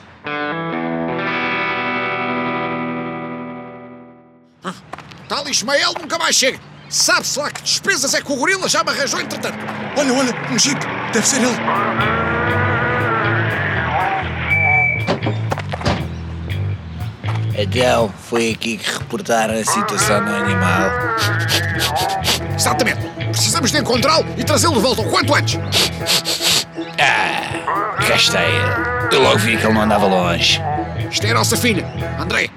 Ah, 4.63 4.73
Tal 5.29 5.47
Ismael 5.47 5.93
nunca 5.99 6.17
mais 6.17 6.35
chega. 6.35 6.59
Sabe-se 6.89 7.37
lá 7.37 7.51
que 7.51 7.61
despesas 7.61 8.13
é 8.13 8.21
que 8.21 8.31
o 8.31 8.35
gorila 8.35 8.67
já 8.67 8.83
me 8.83 8.89
arranjou 8.91 9.19
entretanto. 9.19 9.57
Olha, 9.97 10.13
olha, 10.13 10.33
um 10.51 10.57
jeep. 10.57 10.79
Deve 11.13 11.27
ser 11.27 11.41
ele. 11.41 12.34
Então, 17.57 18.13
foi 18.29 18.51
aqui 18.51 18.77
que 18.77 18.91
reportaram 18.91 19.53
a 19.53 19.63
situação 19.63 20.23
do 20.23 20.31
animal. 20.31 20.91
Exatamente. 22.55 22.99
Precisamos 23.31 23.71
de 23.71 23.77
encontrá-lo 23.77 24.25
e 24.37 24.43
trazê-lo 24.43 24.75
de 24.75 24.81
volta 24.81 25.01
o 25.01 25.09
quanto 25.09 25.33
antes. 25.33 25.57
Ah, 26.99 27.97
cá 28.07 28.15
está 28.15 28.43
ele. 28.43 29.15
Eu 29.15 29.21
logo 29.21 29.37
vi 29.39 29.57
que 29.57 29.65
ele 29.65 29.73
não 29.73 29.81
andava 29.81 30.05
longe. 30.05 30.59
Isto 31.09 31.25
é 31.25 31.31
a 31.31 31.33
nossa 31.35 31.55
filha, 31.55 31.85
André. 32.19 32.49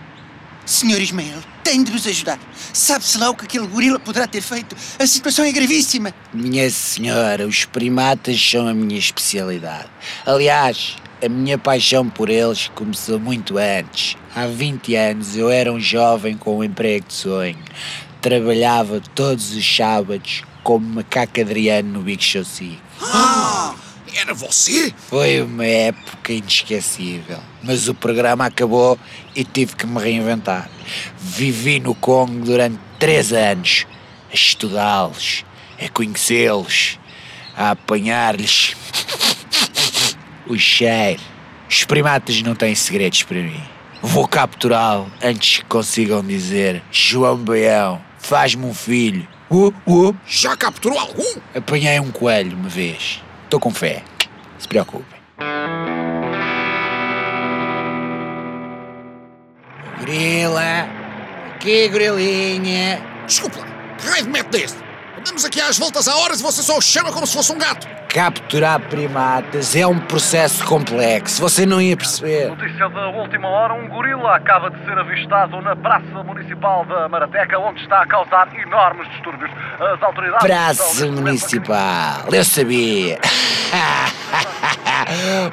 Senhor 0.66 1.00
Ismael, 1.00 1.38
tem 1.64 1.82
de 1.82 1.92
nos 1.92 2.06
ajudar. 2.06 2.38
Sabe-se 2.72 3.16
lá 3.18 3.30
o 3.30 3.34
que 3.34 3.44
aquele 3.44 3.66
gorila 3.66 3.98
poderá 3.98 4.26
ter 4.26 4.40
feito. 4.40 4.76
A 4.98 5.06
situação 5.06 5.44
é 5.44 5.52
gravíssima. 5.52 6.12
Minha 6.32 6.68
senhora, 6.70 7.46
os 7.46 7.64
primatas 7.64 8.38
são 8.40 8.68
a 8.68 8.74
minha 8.74 8.98
especialidade. 8.98 9.88
Aliás, 10.26 10.96
a 11.22 11.28
minha 11.28 11.58
paixão 11.58 12.08
por 12.08 12.30
eles 12.30 12.70
começou 12.74 13.18
muito 13.18 13.58
antes. 13.58 14.16
Há 14.34 14.46
20 14.46 14.94
anos 14.94 15.36
eu 15.36 15.50
era 15.50 15.72
um 15.72 15.80
jovem 15.80 16.36
com 16.36 16.58
um 16.58 16.64
emprego 16.64 17.06
de 17.08 17.14
sonho. 17.14 17.58
Trabalhava 18.20 19.00
todos 19.14 19.54
os 19.54 19.76
sábados 19.76 20.42
como 20.62 20.86
macaco 20.86 21.40
Adriano 21.40 21.90
no 21.94 22.02
Big 22.02 22.22
Show. 22.22 22.42
Ah, 23.00 23.74
era 24.14 24.32
você? 24.34 24.92
Foi 24.96 25.42
uma 25.42 25.64
época 25.64 26.32
inesquecível, 26.32 27.38
mas 27.62 27.88
o 27.88 27.94
programa 27.94 28.46
acabou 28.46 28.98
e 29.34 29.44
tive 29.44 29.74
que 29.76 29.86
me 29.86 30.00
reinventar. 30.00 30.70
Vivi 31.18 31.80
no 31.80 31.94
Congo 31.94 32.44
durante 32.44 32.78
três 32.98 33.32
anos, 33.32 33.86
a 34.30 34.34
estudá-los, 34.34 35.44
a 35.80 35.88
conhecê-los, 35.88 36.98
a 37.56 37.70
apanhar-lhes 37.70 38.76
o 40.48 40.58
cheiro. 40.58 41.20
Os 41.68 41.84
primatas 41.84 42.40
não 42.42 42.54
têm 42.54 42.74
segredos 42.74 43.22
para 43.22 43.38
mim. 43.38 43.62
Vou 44.00 44.26
capturá-lo 44.26 45.10
antes 45.22 45.58
que 45.58 45.64
consigam 45.64 46.22
dizer 46.22 46.82
João 46.90 47.36
Baião, 47.36 48.00
faz-me 48.18 48.64
um 48.64 48.74
filho. 48.74 49.26
Uh, 49.50 49.72
uh. 49.86 50.16
Já 50.26 50.56
capturou 50.56 50.98
algum? 50.98 51.40
Apanhei 51.54 51.98
um 52.00 52.10
coelho 52.10 52.56
uma 52.56 52.68
vez. 52.68 53.22
Estou 53.44 53.58
com 53.58 53.70
fé. 53.70 54.02
Se 54.58 54.68
preocupem. 54.68 55.18
Grila. 60.00 60.88
Aqui, 61.54 61.88
grilinha. 61.88 63.02
Desculpa, 63.26 63.58
que 63.98 64.06
raio 64.06 64.24
de 64.24 64.30
método 64.30 64.58
deste? 64.58 64.78
Andamos 65.18 65.44
aqui 65.44 65.60
às 65.60 65.76
voltas 65.78 66.06
a 66.06 66.16
horas 66.16 66.40
e 66.40 66.42
você 66.42 66.62
só 66.62 66.78
o 66.78 66.80
chama 66.80 67.12
como 67.12 67.26
se 67.26 67.34
fosse 67.34 67.52
um 67.52 67.58
gato. 67.58 67.97
Capturar 68.08 68.80
primatas 68.80 69.76
é 69.76 69.86
um 69.86 69.98
processo 69.98 70.64
complexo. 70.64 71.40
Você 71.42 71.66
não 71.66 71.80
ia 71.80 71.96
perceber. 71.96 72.48
Notícia 72.48 72.88
da 72.88 73.08
última 73.10 73.48
hora: 73.48 73.74
um 73.74 73.86
gorila 73.86 74.34
acaba 74.34 74.70
de 74.70 74.82
ser 74.84 74.98
avistado 74.98 75.60
na 75.60 75.76
Praça 75.76 76.24
Municipal 76.24 76.84
da 76.86 77.08
Marateca, 77.08 77.58
onde 77.58 77.82
está 77.82 78.02
a 78.02 78.06
causar 78.06 78.48
enormes 78.58 79.06
distúrbios. 79.10 79.50
As 79.78 80.02
autoridades. 80.02 80.46
Praça 80.46 81.06
Municipal. 81.06 82.24
Eu 82.32 82.44
sabia. 82.44 83.18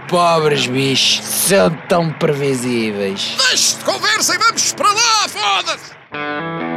Pobres 0.07 0.65
bichos, 0.67 1.25
são 1.25 1.69
tão 1.88 2.12
previsíveis. 2.12 3.35
Deixe 3.50 3.77
de 3.77 3.85
conversa 3.85 4.33
e 4.33 4.38
vamos 4.38 4.74
para 4.74 4.88
lá, 4.88 5.27
foda-se! 5.27 6.75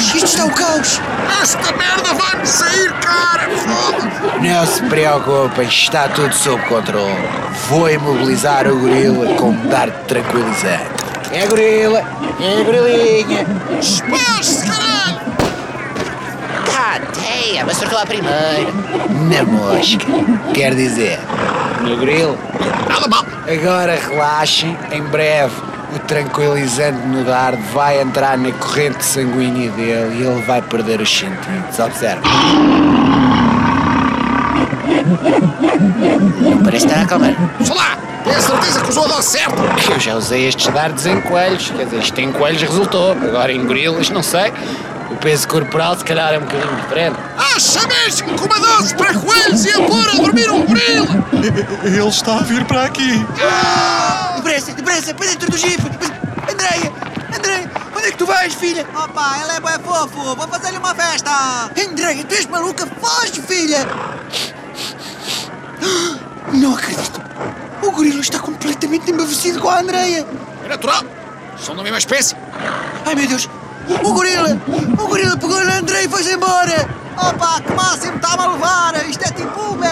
Deus, 0.00 0.14
isto 0.14 0.24
está 0.24 0.44
o 0.46 0.50
caos. 0.50 1.00
Esta 1.42 1.72
merda 1.76 2.14
vai-me 2.14 2.46
sair, 2.46 2.90
cara! 2.94 3.48
Foda-se! 3.50 4.48
Não 4.48 4.66
se 4.66 4.82
preocupem, 4.84 5.68
está 5.68 6.08
tudo 6.08 6.34
sob 6.34 6.62
controle. 6.64 7.14
Vou 7.68 7.90
imobilizar 7.90 8.66
o 8.66 8.78
gorila 8.78 9.34
com 9.34 9.50
um 9.50 9.68
dardo 9.68 9.92
tranquilizante. 10.06 10.88
É 11.32 11.46
gorila, 11.46 12.02
é 12.40 12.64
gorilinha. 12.64 13.46
Despache-se, 13.78 14.66
caralho! 14.66 15.20
God 16.64 17.02
damn, 17.14 17.70
acertou 17.70 17.98
a 17.98 18.06
primeira. 18.06 18.72
Na 19.28 19.44
mosca. 19.44 20.06
Quer 20.54 20.74
dizer, 20.74 21.18
no 21.82 21.96
gorila. 21.98 22.38
Nada 22.88 23.06
mal! 23.06 23.26
Agora 23.46 23.98
relaxem, 24.08 24.78
em 24.92 25.02
breve 25.02 25.69
o 25.94 25.98
tranquilizante 26.00 26.98
no 27.06 27.24
dardo 27.24 27.62
vai 27.72 28.00
entrar 28.00 28.38
na 28.38 28.52
corrente 28.52 29.04
sanguínea 29.04 29.70
dele 29.72 30.18
e 30.18 30.22
ele 30.22 30.42
vai 30.42 30.62
perder 30.62 31.00
os 31.00 31.10
sentidos. 31.10 31.78
Observe. 31.78 32.22
Não 36.40 36.62
parece 36.62 36.86
estar 36.86 37.00
a 37.00 37.02
acalmar. 37.02 37.34
Sei 37.64 37.74
lá! 37.74 37.98
Tenho 38.24 38.36
a 38.36 38.40
certeza 38.40 38.80
que 38.80 38.90
usou 38.90 39.04
a 39.06 39.08
dose 39.08 39.28
certa! 39.28 39.92
Eu 39.92 39.98
já 39.98 40.14
usei 40.14 40.46
estes 40.46 40.66
dardos 40.68 41.06
em 41.06 41.20
coelhos, 41.22 41.70
quer 41.70 41.84
dizer, 41.84 42.00
isto 42.00 42.20
em 42.20 42.30
coelhos 42.32 42.62
resultou. 42.62 43.12
Agora 43.12 43.50
em 43.52 43.64
gorilas, 43.64 44.10
não 44.10 44.22
sei. 44.22 44.52
O 45.10 45.16
peso 45.16 45.48
corporal 45.48 45.96
se 45.96 46.04
calhar 46.04 46.32
é 46.32 46.38
um 46.38 46.42
bocadinho 46.42 46.76
diferente. 46.76 47.16
Acha 47.36 47.80
mesmo 47.86 48.34
que 48.34 48.44
uma 48.44 48.60
dose 48.60 48.94
para 48.94 49.14
coelhos 49.14 49.39
Ele 51.84 52.08
está 52.08 52.38
a 52.38 52.42
vir 52.42 52.64
para 52.64 52.84
aqui. 52.84 53.24
Depressa, 54.36 54.72
depressa, 54.72 55.14
para 55.14 55.26
dentro 55.26 55.50
do 55.50 55.56
jeep. 55.56 55.80
Andreia, 56.50 56.92
Andreia, 57.34 57.70
onde 57.96 58.06
é 58.06 58.10
que 58.10 58.18
tu 58.18 58.26
vais, 58.26 58.54
filha? 58.54 58.86
Opa, 58.94 59.38
ele 59.42 59.52
é 59.52 59.60
bué 59.60 59.78
fofo. 59.78 60.34
Vou 60.34 60.48
fazer-lhe 60.48 60.78
uma 60.78 60.94
festa. 60.94 61.70
Andreia, 61.78 62.24
tu 62.24 62.34
és 62.34 62.46
maluca? 62.46 62.86
Foge, 63.00 63.40
filha! 63.42 63.86
Não 66.52 66.74
acredito. 66.74 67.20
O 67.82 67.90
gorila 67.92 68.20
está 68.20 68.38
completamente 68.38 69.10
embevecido 69.10 69.60
com 69.60 69.68
a 69.68 69.80
Andreia. 69.80 70.26
É 70.64 70.68
natural! 70.68 71.04
São 71.58 71.76
da 71.76 71.82
mesma 71.82 71.98
espécie! 71.98 72.36
Ai, 73.06 73.14
meu 73.14 73.26
Deus. 73.26 73.48
O 74.04 74.12
gorila! 74.12 74.58
O 74.98 75.06
gorila 75.08 75.36
pegou 75.36 75.64
na 75.64 75.78
Andreia 75.78 76.04
e 76.04 76.08
foi-se 76.08 76.32
embora. 76.32 76.88
Opa, 77.16 77.60
que 77.60 77.72
máximo 77.72 78.16
está-me 78.16 78.42
a 78.44 78.52
levar. 78.52 79.08
Isto 79.08 79.24
é 79.24 79.32
tipo 79.32 79.72
Uber. 79.72 79.90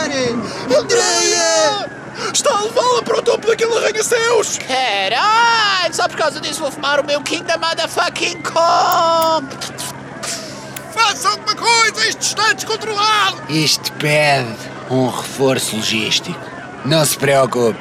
Andreia! 0.78 1.90
Está 2.32 2.56
a 2.56 2.62
levá-la 2.62 3.02
para 3.02 3.18
o 3.18 3.22
topo 3.22 3.46
daquele 3.46 3.76
arranha-céus! 3.78 4.58
Caralho, 4.58 5.94
só 5.94 6.08
por 6.08 6.16
causa 6.16 6.40
disso 6.40 6.60
vou 6.60 6.70
fumar 6.70 7.00
o 7.00 7.06
meu 7.06 7.20
King 7.22 7.44
da 7.44 7.56
Motherfucking 7.56 8.42
Comp. 8.42 9.52
Faça 10.92 11.28
alguma 11.28 11.54
coisa! 11.54 12.08
Isto 12.08 12.22
está 12.22 12.52
descontrolado! 12.52 13.42
Isto 13.48 13.92
pede 13.94 14.56
um 14.90 15.08
reforço 15.08 15.76
logístico. 15.76 16.38
Não 16.84 17.04
se 17.04 17.16
preocupe, 17.16 17.78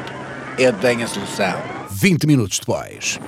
eu 0.57 0.71
tenho 0.73 1.05
a 1.05 1.07
solução. 1.07 1.59
20 1.89 2.27
minutos 2.27 2.59
depois. 2.59 3.19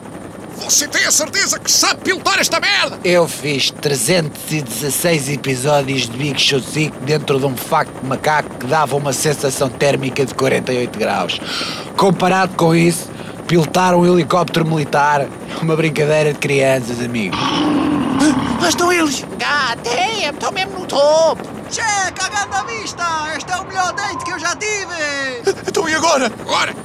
Você 0.63 0.87
tem 0.87 1.05
a 1.05 1.11
certeza 1.11 1.57
que 1.57 1.71
sabe 1.71 2.01
pilotar 2.01 2.39
esta 2.39 2.59
merda? 2.59 2.99
Eu 3.03 3.27
fiz 3.27 3.71
316 3.71 5.29
episódios 5.29 6.09
de 6.09 6.17
Big 6.17 6.39
Show 6.39 6.59
5 6.59 6.99
dentro 7.01 7.39
de 7.39 7.45
um 7.45 7.55
facto 7.55 7.93
de 8.01 8.05
macaco 8.05 8.49
que 8.55 8.67
dava 8.67 8.95
uma 8.95 9.13
sensação 9.13 9.69
térmica 9.69 10.25
de 10.25 10.33
48 10.33 10.99
graus. 10.99 11.39
Comparado 11.97 12.55
com 12.55 12.75
isso, 12.75 13.09
pilotar 13.47 13.95
um 13.95 14.05
helicóptero 14.05 14.65
militar 14.65 15.21
é 15.21 15.27
uma 15.61 15.75
brincadeira 15.75 16.33
de 16.33 16.39
crianças, 16.39 16.99
amigo. 17.01 17.35
Lá 18.61 18.69
estão 18.69 18.91
eles. 18.91 19.21
God 19.21 19.79
damn, 19.83 20.33
estou 20.33 20.51
mesmo 20.51 20.79
no 20.79 20.85
topo. 20.85 21.41
Che, 21.71 21.81
cagando 22.13 22.55
a 22.55 22.63
vista. 22.63 23.03
Este 23.37 23.51
é 23.51 23.55
o 23.55 23.65
melhor 23.65 23.93
date 23.93 24.25
que 24.25 24.31
eu 24.31 24.39
já 24.39 24.55
tive. 24.55 25.53
Então 25.67 25.87
e 25.87 25.95
agora? 25.95 26.25
Agora! 26.41 26.75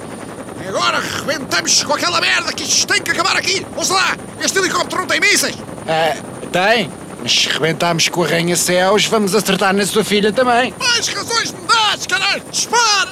E 0.64 0.66
agora 0.66 0.98
rebentamos 0.98 1.82
com 1.82 1.92
aquela 1.92 2.22
merda 2.22 2.50
que 2.50 2.62
isto 2.62 2.86
tem 2.86 3.02
que 3.02 3.10
acabar 3.10 3.36
aqui! 3.36 3.66
Ouça 3.76 3.92
lá! 3.92 4.16
Este 4.40 4.58
helicóptero 4.58 5.02
não 5.02 5.06
tem 5.06 5.20
mísseis! 5.20 5.54
Ah, 5.86 6.16
tem, 6.50 6.90
mas 7.20 7.32
se 7.32 7.48
rebentarmos 7.50 8.08
com 8.08 8.22
o 8.22 8.24
arranha-céus, 8.24 9.04
vamos 9.04 9.34
acertar 9.34 9.74
na 9.74 9.84
sua 9.84 10.02
filha 10.02 10.32
também. 10.32 10.72
Mais 10.78 11.06
razões 11.08 11.52
me 11.52 11.66
dás, 11.66 12.06
caralho! 12.06 12.42
Dispara! 12.50 13.10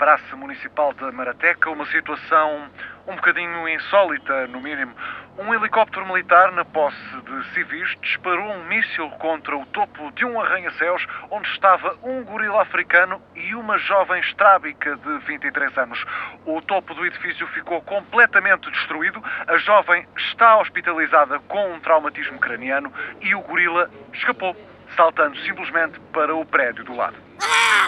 Praça 0.00 0.34
Municipal 0.34 0.94
da 0.94 1.12
Marateca, 1.12 1.68
uma 1.68 1.84
situação 1.84 2.70
um 3.06 3.16
bocadinho 3.16 3.68
insólita, 3.68 4.46
no 4.46 4.58
mínimo. 4.58 4.94
Um 5.36 5.52
helicóptero 5.52 6.06
militar, 6.06 6.50
na 6.52 6.64
posse 6.64 6.96
de 7.22 7.52
civis, 7.52 7.94
disparou 8.00 8.50
um 8.50 8.64
míssil 8.64 9.10
contra 9.18 9.54
o 9.54 9.66
topo 9.66 10.10
de 10.12 10.24
um 10.24 10.40
arranha-céus 10.40 11.06
onde 11.30 11.46
estava 11.50 11.98
um 12.02 12.24
gorila 12.24 12.62
africano 12.62 13.20
e 13.34 13.54
uma 13.54 13.76
jovem 13.76 14.22
estrábica 14.22 14.96
de 14.96 15.18
23 15.26 15.76
anos. 15.76 16.02
O 16.46 16.62
topo 16.62 16.94
do 16.94 17.04
edifício 17.04 17.46
ficou 17.48 17.82
completamente 17.82 18.70
destruído, 18.70 19.22
a 19.46 19.58
jovem 19.58 20.08
está 20.16 20.56
hospitalizada 20.60 21.40
com 21.40 21.74
um 21.74 21.78
traumatismo 21.78 22.38
craniano 22.38 22.90
e 23.20 23.34
o 23.34 23.42
gorila 23.42 23.90
escapou, 24.14 24.56
saltando 24.96 25.36
simplesmente 25.40 26.00
para 26.10 26.34
o 26.34 26.46
prédio 26.46 26.84
do 26.84 26.96
lado. 26.96 27.16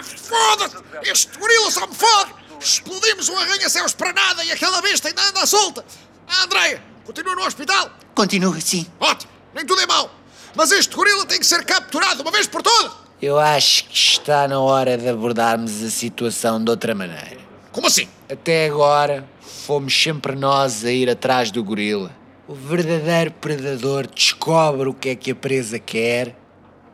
Foda-se! 0.03 0.77
Este 1.03 1.37
gorila 1.37 1.71
só 1.71 1.87
me 1.87 1.95
fode! 1.95 2.33
Explodimos 2.59 3.29
um 3.29 3.37
arranha-céus 3.37 3.93
para 3.93 4.13
nada 4.13 4.43
e 4.43 4.51
aquela 4.51 4.81
besta 4.81 5.07
ainda 5.07 5.21
anda 5.29 5.45
solta! 5.45 5.85
Ah, 6.27 6.43
Andréia, 6.43 6.81
continua 7.05 7.35
no 7.35 7.45
hospital? 7.45 7.91
Continua, 8.15 8.59
sim. 8.61 8.85
Ótimo, 8.99 9.31
nem 9.53 9.65
tudo 9.65 9.81
é 9.81 9.85
mau. 9.85 10.09
Mas 10.55 10.71
este 10.71 10.95
gorila 10.95 11.25
tem 11.25 11.39
que 11.39 11.45
ser 11.45 11.65
capturado 11.65 12.21
uma 12.21 12.31
vez 12.31 12.47
por 12.47 12.61
todas! 12.61 12.91
Eu 13.21 13.39
acho 13.39 13.85
que 13.85 13.95
está 13.95 14.47
na 14.47 14.59
hora 14.59 14.97
de 14.97 15.07
abordarmos 15.07 15.81
a 15.81 15.89
situação 15.89 16.61
de 16.63 16.69
outra 16.69 16.93
maneira. 16.93 17.37
Como 17.71 17.87
assim? 17.87 18.07
Até 18.29 18.67
agora, 18.67 19.27
fomos 19.41 19.93
sempre 20.01 20.35
nós 20.35 20.83
a 20.83 20.91
ir 20.91 21.09
atrás 21.09 21.49
do 21.49 21.63
gorila. 21.63 22.11
O 22.47 22.53
verdadeiro 22.53 23.31
predador 23.31 24.07
descobre 24.07 24.89
o 24.89 24.93
que 24.93 25.09
é 25.09 25.15
que 25.15 25.31
a 25.31 25.35
presa 25.35 25.79
quer 25.79 26.35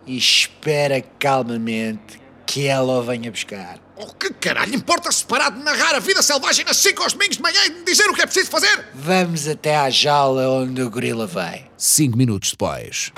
e 0.05 0.15
espera 0.15 1.01
calmamente 1.17 2.18
que 2.49 2.65
ela 2.65 2.93
o 2.93 3.03
venha 3.03 3.29
buscar. 3.29 3.77
Oh, 3.95 4.07
que 4.07 4.33
caralho 4.33 4.73
importa-se 4.73 5.23
parar 5.23 5.51
de 5.51 5.59
narrar 5.59 5.93
a 5.93 5.99
vida 5.99 6.19
selvagem 6.23 6.65
nas 6.65 6.77
5 6.77 7.03
aos 7.03 7.13
domingos 7.13 7.37
de 7.37 7.43
manhã 7.43 7.63
e 7.65 7.69
de 7.69 7.83
dizer 7.83 8.09
o 8.09 8.13
que 8.15 8.23
é 8.23 8.25
preciso 8.25 8.49
fazer? 8.49 8.87
Vamos 8.95 9.47
até 9.47 9.77
à 9.77 9.87
jaula 9.91 10.49
onde 10.49 10.81
o 10.81 10.89
gorila 10.89 11.27
vai. 11.27 11.69
Cinco 11.77 12.17
minutos 12.17 12.49
depois. 12.49 13.11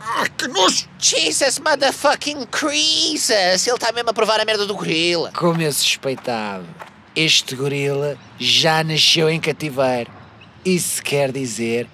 Ah, 0.00 0.26
que 0.38 0.48
nojo! 0.48 0.88
Jesus 0.98 1.58
motherfucking 1.58 2.46
Creases! 2.46 3.66
Ele 3.66 3.76
está 3.76 3.92
mesmo 3.92 4.08
a 4.08 4.14
provar 4.14 4.40
a 4.40 4.44
merda 4.46 4.64
do 4.64 4.74
gorila. 4.74 5.32
Como 5.32 5.60
eu 5.60 5.72
suspeitava, 5.72 6.64
este 7.14 7.54
gorila 7.54 8.16
já 8.38 8.82
nasceu 8.82 9.28
em 9.28 9.38
cativeiro. 9.38 10.10
Isso 10.64 11.02
quer 11.02 11.30
dizer 11.30 11.86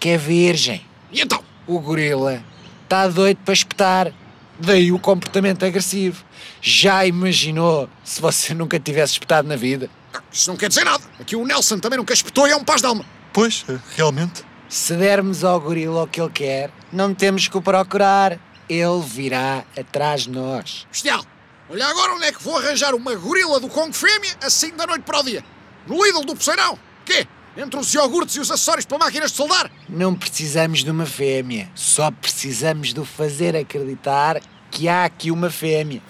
que 0.00 0.08
é 0.08 0.16
virgem. 0.16 0.82
E 1.12 1.20
então? 1.20 1.44
O 1.66 1.78
gorila 1.80 2.42
está 2.88 3.06
doido 3.06 3.38
para 3.44 3.52
espetar. 3.52 4.12
Daí 4.58 4.90
o 4.90 4.98
comportamento 4.98 5.64
agressivo. 5.64 6.24
Já 6.60 7.06
imaginou 7.06 7.88
se 8.02 8.20
você 8.20 8.52
nunca 8.54 8.80
tivesse 8.80 9.12
espetado 9.12 9.46
na 9.46 9.56
vida? 9.56 9.90
Isso 10.32 10.50
não 10.50 10.56
quer 10.56 10.68
dizer 10.68 10.84
nada. 10.84 11.04
Aqui 11.20 11.36
o 11.36 11.46
Nelson 11.46 11.78
também 11.78 11.98
nunca 11.98 12.14
espetou 12.14 12.48
e 12.48 12.50
é 12.50 12.56
um 12.56 12.64
paz 12.64 12.80
de 12.80 12.86
alma. 12.86 13.04
Pois, 13.32 13.64
realmente. 13.94 14.42
Se 14.68 14.94
dermos 14.94 15.44
ao 15.44 15.60
gorila 15.60 16.02
o 16.02 16.06
que 16.06 16.20
ele 16.20 16.30
quer, 16.30 16.70
não 16.92 17.14
temos 17.14 17.46
que 17.46 17.56
o 17.56 17.62
procurar. 17.62 18.38
Ele 18.68 19.00
virá 19.02 19.64
atrás 19.78 20.22
de 20.22 20.30
nós. 20.30 20.86
Bestial, 20.90 21.24
olha 21.70 21.86
agora 21.86 22.14
onde 22.14 22.24
é 22.24 22.32
que 22.32 22.42
vou 22.42 22.58
arranjar 22.58 22.94
uma 22.94 23.14
gorila 23.14 23.60
do 23.60 23.68
Congo 23.68 23.94
fêmea 23.94 24.36
assim 24.42 24.74
da 24.76 24.86
noite 24.86 25.02
para 25.02 25.20
o 25.20 25.22
dia. 25.22 25.42
No 25.86 26.04
Lidl 26.04 26.22
do 26.22 26.36
Poceirão. 26.36 26.78
Quê? 27.04 27.26
Entre 27.58 27.76
os 27.80 27.92
iogurtes 27.92 28.36
e 28.36 28.40
os 28.40 28.52
acessórios 28.52 28.86
para 28.86 28.98
máquinas 28.98 29.32
de 29.32 29.36
soldar? 29.36 29.68
Não 29.88 30.14
precisamos 30.14 30.84
de 30.84 30.90
uma 30.92 31.04
fêmea. 31.04 31.68
Só 31.74 32.08
precisamos 32.08 32.94
de 32.94 33.00
o 33.00 33.04
fazer 33.04 33.56
acreditar 33.56 34.40
que 34.70 34.88
há 34.88 35.04
aqui 35.04 35.32
uma 35.32 35.50
fêmea. 35.50 36.00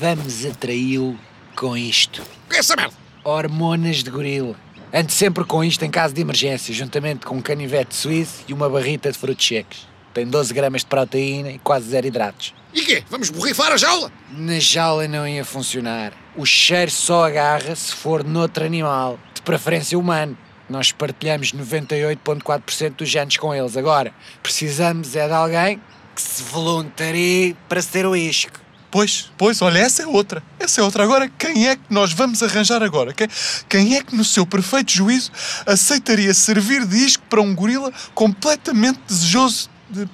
Vamos 0.00 0.44
atraí-lo 0.44 1.16
com 1.54 1.76
isto. 1.76 2.24
Que 2.48 2.56
é 2.56 2.58
essa 2.58 2.74
merda? 2.74 2.92
Hormonas 3.22 4.02
de 4.02 4.10
gorila. 4.10 4.56
Ande 4.92 5.12
sempre 5.12 5.44
com 5.44 5.62
isto 5.62 5.84
em 5.84 5.90
caso 5.92 6.12
de 6.12 6.20
emergência, 6.20 6.74
juntamente 6.74 7.24
com 7.24 7.36
um 7.36 7.40
canivete 7.40 7.94
suíço 7.94 8.42
e 8.48 8.52
uma 8.52 8.68
barrita 8.68 9.12
de 9.12 9.16
frutos 9.16 9.46
secos. 9.46 9.86
Tem 10.12 10.26
12 10.26 10.52
gramas 10.52 10.80
de 10.80 10.88
proteína 10.88 11.52
e 11.52 11.58
quase 11.60 11.88
zero 11.88 12.08
hidratos. 12.08 12.52
E 12.74 12.82
quê? 12.82 13.04
Vamos 13.08 13.30
borrifar 13.30 13.70
a 13.70 13.76
jaula? 13.76 14.10
Na 14.32 14.58
jaula 14.58 15.06
não 15.06 15.26
ia 15.26 15.44
funcionar. 15.44 16.12
O 16.36 16.44
cheiro 16.44 16.90
só 16.90 17.26
agarra 17.26 17.76
se 17.76 17.94
for 17.94 18.24
noutro 18.24 18.64
animal, 18.64 19.16
de 19.40 19.44
preferência 19.44 19.98
humano. 19.98 20.36
Nós 20.68 20.92
partilhamos 20.92 21.52
98,4% 21.52 22.96
dos 22.96 23.08
genes 23.08 23.36
com 23.36 23.54
eles. 23.54 23.76
Agora, 23.76 24.12
precisamos 24.42 25.16
é 25.16 25.26
de 25.26 25.32
alguém 25.32 25.80
que 26.14 26.22
se 26.22 26.42
voluntarie 26.44 27.56
para 27.68 27.82
ser 27.82 28.06
o 28.06 28.14
isco. 28.14 28.60
Pois, 28.90 29.30
pois, 29.38 29.62
olha, 29.62 29.78
essa 29.78 30.02
é 30.02 30.06
outra. 30.06 30.42
Essa 30.58 30.80
é 30.80 30.84
outra. 30.84 31.04
Agora, 31.04 31.28
quem 31.28 31.68
é 31.68 31.76
que 31.76 31.82
nós 31.88 32.12
vamos 32.12 32.42
arranjar 32.42 32.82
agora? 32.82 33.12
Quem, 33.12 33.28
quem 33.68 33.96
é 33.96 34.02
que, 34.02 34.14
no 34.14 34.24
seu 34.24 34.44
perfeito 34.44 34.92
juízo, 34.92 35.30
aceitaria 35.64 36.34
servir 36.34 36.84
de 36.84 36.96
isco 36.96 37.22
para 37.30 37.40
um 37.40 37.54
gorila 37.54 37.92
completamente 38.14 39.00
desejoso 39.06 39.70
de. 39.88 40.08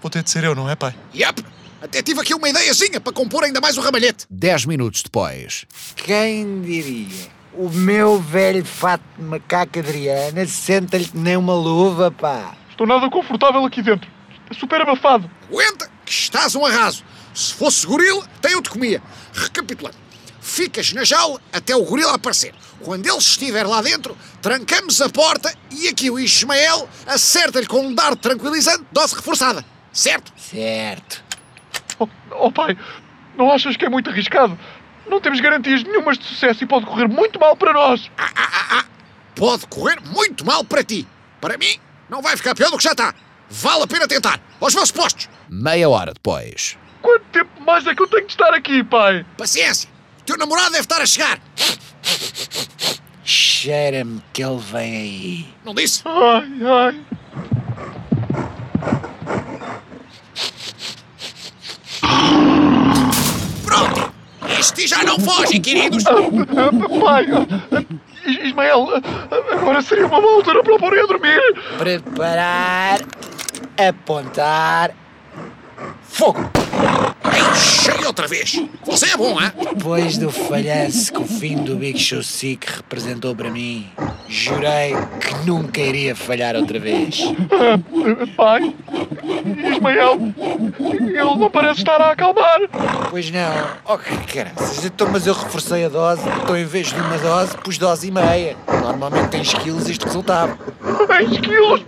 Vou 0.00 0.10
ter 0.10 0.22
de 0.22 0.30
ser 0.30 0.44
eu, 0.44 0.54
não 0.54 0.68
é, 0.68 0.76
pai? 0.76 0.94
Yep! 1.14 1.44
Até 1.82 2.02
tive 2.02 2.20
aqui 2.20 2.34
uma 2.34 2.48
ideiazinha 2.48 3.00
para 3.00 3.12
compor 3.12 3.44
ainda 3.44 3.60
mais 3.60 3.78
o 3.78 3.80
ramalhete. 3.80 4.26
Dez 4.28 4.66
minutos 4.66 5.02
depois. 5.02 5.64
Quem 5.96 6.60
diria? 6.60 7.39
O 7.52 7.68
meu 7.68 8.20
velho 8.20 8.64
fato 8.64 9.02
de 9.18 9.24
macaca 9.24 9.80
Adriana 9.80 10.46
senta-lhe 10.46 11.04
que 11.04 11.16
nem 11.16 11.36
uma 11.36 11.54
luva, 11.54 12.10
pá. 12.10 12.54
Estou 12.70 12.86
nada 12.86 13.10
confortável 13.10 13.64
aqui 13.64 13.82
dentro. 13.82 14.08
É 14.48 14.54
super 14.54 14.80
abafado. 14.80 15.28
Aguenta, 15.48 15.90
que 16.04 16.12
estás 16.12 16.54
um 16.54 16.64
arraso. 16.64 17.04
Se 17.34 17.52
fosse 17.54 17.86
gorila, 17.86 18.24
até 18.38 18.54
eu 18.54 18.62
te 18.62 18.70
comia. 18.70 19.02
Recapitulando. 19.32 19.96
Ficas 20.40 20.92
na 20.92 21.04
jaula 21.04 21.40
até 21.52 21.74
o 21.74 21.84
gorila 21.84 22.14
aparecer. 22.14 22.54
Quando 22.82 23.06
ele 23.06 23.18
estiver 23.18 23.66
lá 23.66 23.82
dentro, 23.82 24.16
trancamos 24.40 25.00
a 25.00 25.08
porta 25.08 25.52
e 25.70 25.88
aqui 25.88 26.10
o 26.10 26.18
Ismael 26.18 26.88
acerta-lhe 27.06 27.66
com 27.66 27.80
um 27.80 27.94
dardo 27.94 28.16
tranquilizante, 28.16 28.84
dose 28.90 29.14
reforçada. 29.14 29.64
Certo? 29.92 30.32
Certo. 30.36 31.22
Oh, 31.98 32.08
oh, 32.30 32.52
pai, 32.52 32.78
não 33.36 33.50
achas 33.50 33.76
que 33.76 33.84
é 33.84 33.88
muito 33.88 34.08
arriscado? 34.08 34.58
Não 35.10 35.20
temos 35.20 35.40
garantias 35.40 35.82
nenhumas 35.82 36.16
de 36.16 36.24
sucesso 36.24 36.62
e 36.62 36.66
pode 36.66 36.86
correr 36.86 37.08
muito 37.08 37.40
mal 37.40 37.56
para 37.56 37.72
nós. 37.72 38.08
Ah, 38.16 38.30
ah, 38.36 38.48
ah, 38.52 38.78
ah. 38.78 38.84
Pode 39.34 39.66
correr 39.66 39.98
muito 40.00 40.46
mal 40.46 40.62
para 40.62 40.84
ti. 40.84 41.04
Para 41.40 41.58
mim, 41.58 41.80
não 42.08 42.22
vai 42.22 42.36
ficar 42.36 42.54
pior 42.54 42.70
do 42.70 42.76
que 42.78 42.84
já 42.84 42.92
está. 42.92 43.12
Vale 43.50 43.82
a 43.82 43.86
pena 43.88 44.06
tentar. 44.06 44.40
Aos 44.60 44.72
vossos 44.72 44.92
postos. 44.92 45.28
Meia 45.48 45.88
hora 45.88 46.14
depois. 46.14 46.78
Quanto 47.02 47.24
tempo 47.32 47.50
mais 47.66 47.84
é 47.88 47.94
que 47.94 48.00
eu 48.00 48.06
tenho 48.06 48.24
de 48.24 48.32
estar 48.32 48.54
aqui, 48.54 48.84
pai? 48.84 49.26
Paciência. 49.36 49.90
O 50.20 50.22
teu 50.22 50.38
namorado 50.38 50.70
deve 50.70 50.82
estar 50.82 51.00
a 51.00 51.06
chegar. 51.06 51.40
Cheira-me 53.24 54.22
que 54.32 54.44
ele 54.44 54.58
vem 54.58 54.96
aí. 54.96 55.54
Não 55.64 55.74
disse? 55.74 56.02
Ai, 56.06 56.48
ai. 56.64 57.00
Pronto. 63.64 64.10
Este 64.80 64.88
já 64.96 65.04
não 65.04 65.20
fogem, 65.20 65.60
queridos. 65.60 66.02
Pai, 66.04 67.26
Ismael, 68.44 68.88
agora 69.52 69.82
seria 69.82 70.06
uma 70.06 70.22
boa 70.22 70.36
altura 70.36 70.62
para 70.62 70.78
pôr 70.78 70.98
a 70.98 71.06
dormir. 71.06 71.40
Preparar, 71.76 73.00
apontar, 73.76 74.94
fogo! 76.02 76.50
Falhei 77.90 78.06
outra 78.06 78.28
vez. 78.28 78.62
Você 78.86 79.06
é 79.06 79.16
bom, 79.16 79.40
hein? 79.40 79.50
Depois 79.74 80.16
do 80.16 80.30
falhanço 80.30 81.12
que 81.12 81.20
o 81.20 81.26
fim 81.26 81.56
do 81.56 81.76
Big 81.76 81.98
Show 81.98 82.22
Sick 82.22 82.66
representou 82.76 83.34
para 83.34 83.50
mim, 83.50 83.90
jurei 84.28 84.94
que 85.20 85.46
nunca 85.46 85.80
iria 85.80 86.14
falhar 86.14 86.54
outra 86.54 86.78
vez. 86.78 87.20
Pai, 88.36 88.74
Ismael, 89.72 90.18
ele 90.78 91.36
não 91.36 91.50
parece 91.50 91.80
estar 91.80 92.00
a 92.00 92.12
acalmar. 92.12 92.60
Pois 93.10 93.30
não. 93.30 93.66
Oh, 93.84 93.98
que 93.98 94.34
caraças. 94.34 94.84
Então, 94.84 95.08
mas 95.10 95.26
eu 95.26 95.34
reforcei 95.34 95.84
a 95.84 95.88
dose. 95.88 96.22
Então, 96.42 96.56
em 96.56 96.64
vez 96.64 96.88
de 96.88 97.00
uma 97.00 97.18
dose, 97.18 97.56
pus 97.58 97.76
dose 97.76 98.06
e 98.06 98.10
meia. 98.10 98.56
Normalmente 98.82 99.28
tens 99.30 99.52
quilos 99.52 99.88
este 99.88 100.04
resultado. 100.04 100.56
10 101.26 101.40
quilos. 101.40 101.84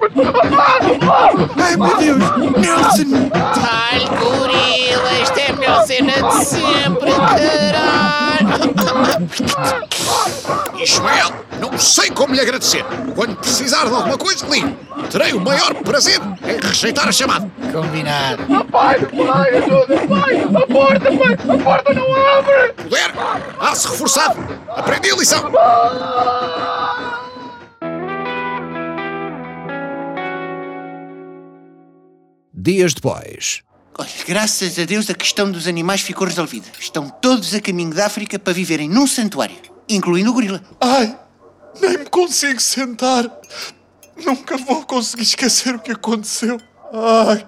Ai, 1.57 1.77
meu 1.77 1.97
Deus. 1.97 2.18
Nelson. 2.59 3.31
Ai, 3.71 4.07
gorila, 4.18 5.12
esta 5.23 5.40
é 5.40 5.51
a 5.51 5.53
minha 5.55 5.87
cena 5.87 6.12
de 6.12 6.45
sempre, 6.45 7.12
caralho. 7.12 8.42
Ismael, 10.79 11.31
não 11.61 11.79
sei 11.79 12.11
como 12.11 12.35
lhe 12.35 12.40
agradecer. 12.40 12.85
Quando 13.14 13.37
precisar 13.37 13.87
de 13.87 13.95
alguma 13.95 14.18
coisa, 14.18 14.47
ligo. 14.49 14.77
Terei 15.11 15.33
o 15.33 15.40
maior 15.40 15.75
prazer 15.77 16.21
em 16.47 16.66
rejeitar 16.66 17.09
a 17.09 17.12
chamada. 17.12 17.51
Combinado. 17.73 18.42
Ah, 18.55 18.64
pai, 18.71 18.99
pai, 19.01 19.57
ajuda, 19.57 20.07
pai, 20.09 20.42
a 20.42 20.66
porta, 20.66 21.11
pai, 21.11 21.57
a 21.57 21.59
porta 21.59 21.95
não 21.95 22.14
abre. 22.14 22.75
Mulher, 22.85 23.12
há-se 23.61 23.88
reforçado. 23.88 24.37
Aprendi 24.68 25.11
a 25.11 25.16
lição. 25.16 25.51
Ah! 25.57 27.12
Dias 32.62 32.94
depois. 32.94 33.61
Olha, 33.98 34.09
graças 34.25 34.79
a 34.79 34.85
Deus 34.85 35.11
a 35.11 35.14
questão 35.14 35.51
dos 35.51 35.66
animais 35.66 36.01
ficou 36.01 36.29
resolvida. 36.29 36.68
Estão 36.79 37.11
todos 37.11 37.53
a 37.57 37.61
caminho 37.61 37.92
da 37.92 38.07
África 38.07 38.38
para 38.38 38.53
viverem 38.53 38.88
num 38.88 39.05
santuário, 39.05 39.57
incluindo 39.88 40.31
o 40.31 40.33
gorila. 40.33 40.62
Ai, 40.81 41.18
nem 41.81 41.98
me 41.98 42.05
consigo 42.05 42.61
sentar. 42.61 43.29
Nunca 44.16 44.57
vou 44.59 44.87
conseguir 44.87 45.25
esquecer 45.25 45.75
o 45.75 45.81
que 45.81 45.90
aconteceu. 45.90 46.61
Ai, 46.92 47.44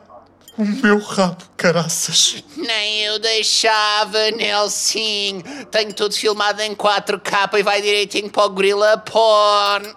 o 0.59 0.65
meu 0.65 0.99
rabo, 0.99 1.45
caraças. 1.57 2.43
Nem 2.57 3.03
eu 3.03 3.21
deixava, 3.21 4.33
Nelson. 4.33 5.43
Tenho 5.71 5.95
tudo 5.95 6.13
filmado 6.17 6.61
em 6.61 6.75
4K 6.75 7.57
e 7.61 7.63
vai 7.63 7.81
direitinho 7.81 8.31
para 8.31 8.47
o 8.47 8.51
gorila 8.51 8.99
porn. 8.99 9.95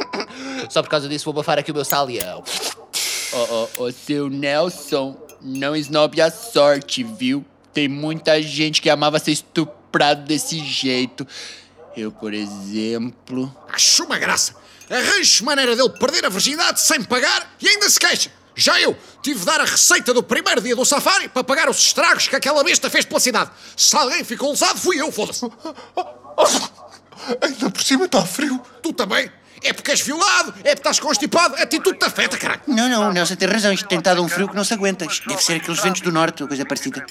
Só 0.70 0.82
por 0.82 0.88
causa 0.88 1.10
disso 1.10 1.26
vou 1.26 1.34
bafar 1.34 1.58
aqui 1.58 1.70
o 1.70 1.74
meu 1.74 1.84
salião. 1.84 2.42
Ô, 3.32 3.36
ô, 3.36 3.84
ô, 3.84 3.92
seu 3.92 4.28
Nelson, 4.28 5.16
não 5.40 5.74
esnobe 5.74 6.20
a 6.20 6.30
sorte, 6.30 7.02
viu? 7.02 7.44
Tem 7.72 7.88
muita 7.88 8.40
gente 8.40 8.80
que 8.80 8.88
amava 8.88 9.18
ser 9.18 9.32
estuprado 9.32 10.24
desse 10.24 10.58
jeito. 10.64 11.26
Eu, 11.96 12.12
por 12.12 12.32
exemplo. 12.32 13.54
Acho 13.68 14.04
uma 14.04 14.18
graça. 14.18 14.54
Arranje 14.88 15.42
maneira 15.42 15.74
dele 15.74 15.90
perder 15.90 16.24
a 16.26 16.28
virgindade 16.28 16.80
sem 16.80 17.02
pagar 17.02 17.56
e 17.60 17.68
ainda 17.68 17.90
se 17.90 17.98
queixa. 17.98 18.30
Já 18.54 18.80
eu 18.80 18.96
tive 19.20 19.40
de 19.40 19.44
dar 19.44 19.60
a 19.60 19.64
receita 19.64 20.14
do 20.14 20.22
primeiro 20.22 20.60
dia 20.62 20.74
do 20.74 20.84
safari 20.84 21.28
para 21.28 21.44
pagar 21.44 21.68
os 21.68 21.76
estragos 21.78 22.28
que 22.28 22.36
aquela 22.36 22.64
besta 22.64 22.88
fez 22.88 23.04
pela 23.04 23.20
cidade. 23.20 23.50
Se 23.76 23.94
alguém 23.96 24.24
ficou 24.24 24.50
lesado, 24.50 24.78
fui 24.78 24.98
eu, 25.00 25.12
foda-se. 25.12 25.44
Ainda 27.42 27.70
por 27.70 27.82
cima 27.82 28.06
está 28.06 28.24
frio. 28.24 28.60
Tu 28.82 28.92
também? 28.92 29.30
É 29.62 29.72
porque 29.72 29.90
és 29.90 30.00
violado, 30.00 30.50
é 30.60 30.74
porque 30.74 30.80
estás 30.80 31.00
constipado, 31.00 31.54
a 31.56 31.66
ti 31.66 31.80
tudo 31.80 31.98
te 31.98 32.04
afeta, 32.04 32.36
caralho. 32.36 32.60
Não, 32.66 32.88
não, 32.88 33.08
o 33.08 33.12
Nelson 33.12 33.36
tem 33.36 33.48
razão. 33.48 33.72
Isto 33.72 33.88
tem 33.88 33.98
estado 33.98 34.22
um 34.22 34.28
frio 34.28 34.48
que 34.48 34.56
não 34.56 34.64
se 34.64 34.74
aguenta. 34.74 35.04
Isto 35.04 35.28
deve 35.28 35.42
ser 35.42 35.54
aqueles 35.56 35.82
ventos 35.82 36.00
do 36.02 36.12
norte 36.12 36.42
ou 36.42 36.48
coisa 36.48 36.64
parecida. 36.64 37.04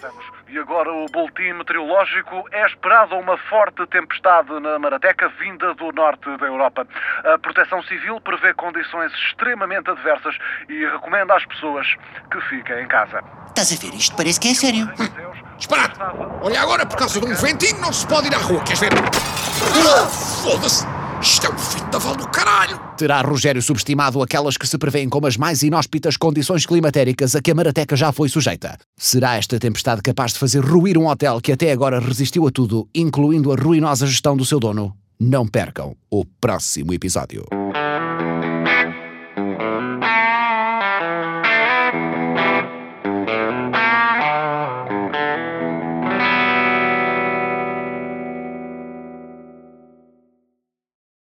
E 0.47 0.57
agora 0.57 0.89
o 0.91 1.05
boletim 1.07 1.53
meteorológico 1.53 2.45
é 2.51 2.65
esperada 2.65 3.15
uma 3.15 3.37
forte 3.49 3.85
tempestade 3.87 4.49
na 4.61 4.79
Marateca 4.79 5.27
vinda 5.39 5.73
do 5.73 5.91
norte 5.91 6.25
da 6.37 6.45
Europa. 6.45 6.87
A 7.25 7.37
Proteção 7.39 7.83
Civil 7.83 8.21
prevê 8.21 8.53
condições 8.53 9.11
extremamente 9.13 9.89
adversas 9.89 10.35
e 10.69 10.85
recomenda 10.85 11.35
às 11.35 11.45
pessoas 11.45 11.87
que 12.31 12.39
fiquem 12.49 12.83
em 12.83 12.87
casa. 12.87 13.21
Estás 13.49 13.73
a 13.73 13.75
ver? 13.75 13.95
Isto 13.95 14.15
parece 14.15 14.39
que 14.39 14.49
é 14.49 14.53
sério. 14.53 14.89
Disparate! 15.57 15.99
Olha 16.41 16.61
agora, 16.61 16.85
por 16.85 16.97
causa 16.97 17.19
de 17.19 17.25
um 17.25 17.35
ventinho 17.35 17.79
não 17.81 17.91
se 17.91 18.05
pode 18.07 18.27
ir 18.27 18.35
à 18.35 18.37
rua, 18.37 18.61
queres 18.63 18.79
ver? 18.79 18.91
Ah, 18.93 20.05
Foda-se! 20.07 20.85
Isto 21.21 21.47
é 21.47 21.49
um 21.49 21.57
fim 21.57 21.89
da 21.89 21.97
val 21.97 22.15
do 22.15 22.27
caralho! 22.27 22.79
Terá 22.97 23.21
Rogério 23.21 23.61
subestimado 23.61 24.21
aquelas 24.21 24.57
que 24.57 24.67
se 24.67 24.77
prevêem 24.77 25.09
como 25.09 25.27
as 25.27 25.37
mais 25.37 25.63
inóspitas 25.63 26.17
condições 26.17 26.65
climatéricas 26.65 27.35
a 27.35 27.41
que 27.41 27.51
a 27.51 27.55
Marateca 27.55 27.95
já 27.95 28.11
foi 28.11 28.29
sujeita? 28.29 28.77
Será 28.97 29.35
esta 29.35 29.59
tempestade 29.59 30.01
capaz 30.01 30.33
de 30.33 30.39
fazer 30.39 30.63
ruir 30.63 30.97
um 30.97 31.07
hotel 31.07 31.41
que 31.41 31.51
até 31.51 31.71
agora 31.71 31.99
resistiu 31.99 32.47
a 32.47 32.51
tudo, 32.51 32.87
incluindo 32.93 33.51
a 33.51 33.55
ruinosa 33.55 34.05
gestão 34.05 34.35
do 34.35 34.45
seu 34.45 34.59
dono? 34.59 34.95
Não 35.19 35.47
percam 35.47 35.95
o 36.11 36.25
próximo 36.25 36.93
episódio. 36.93 37.45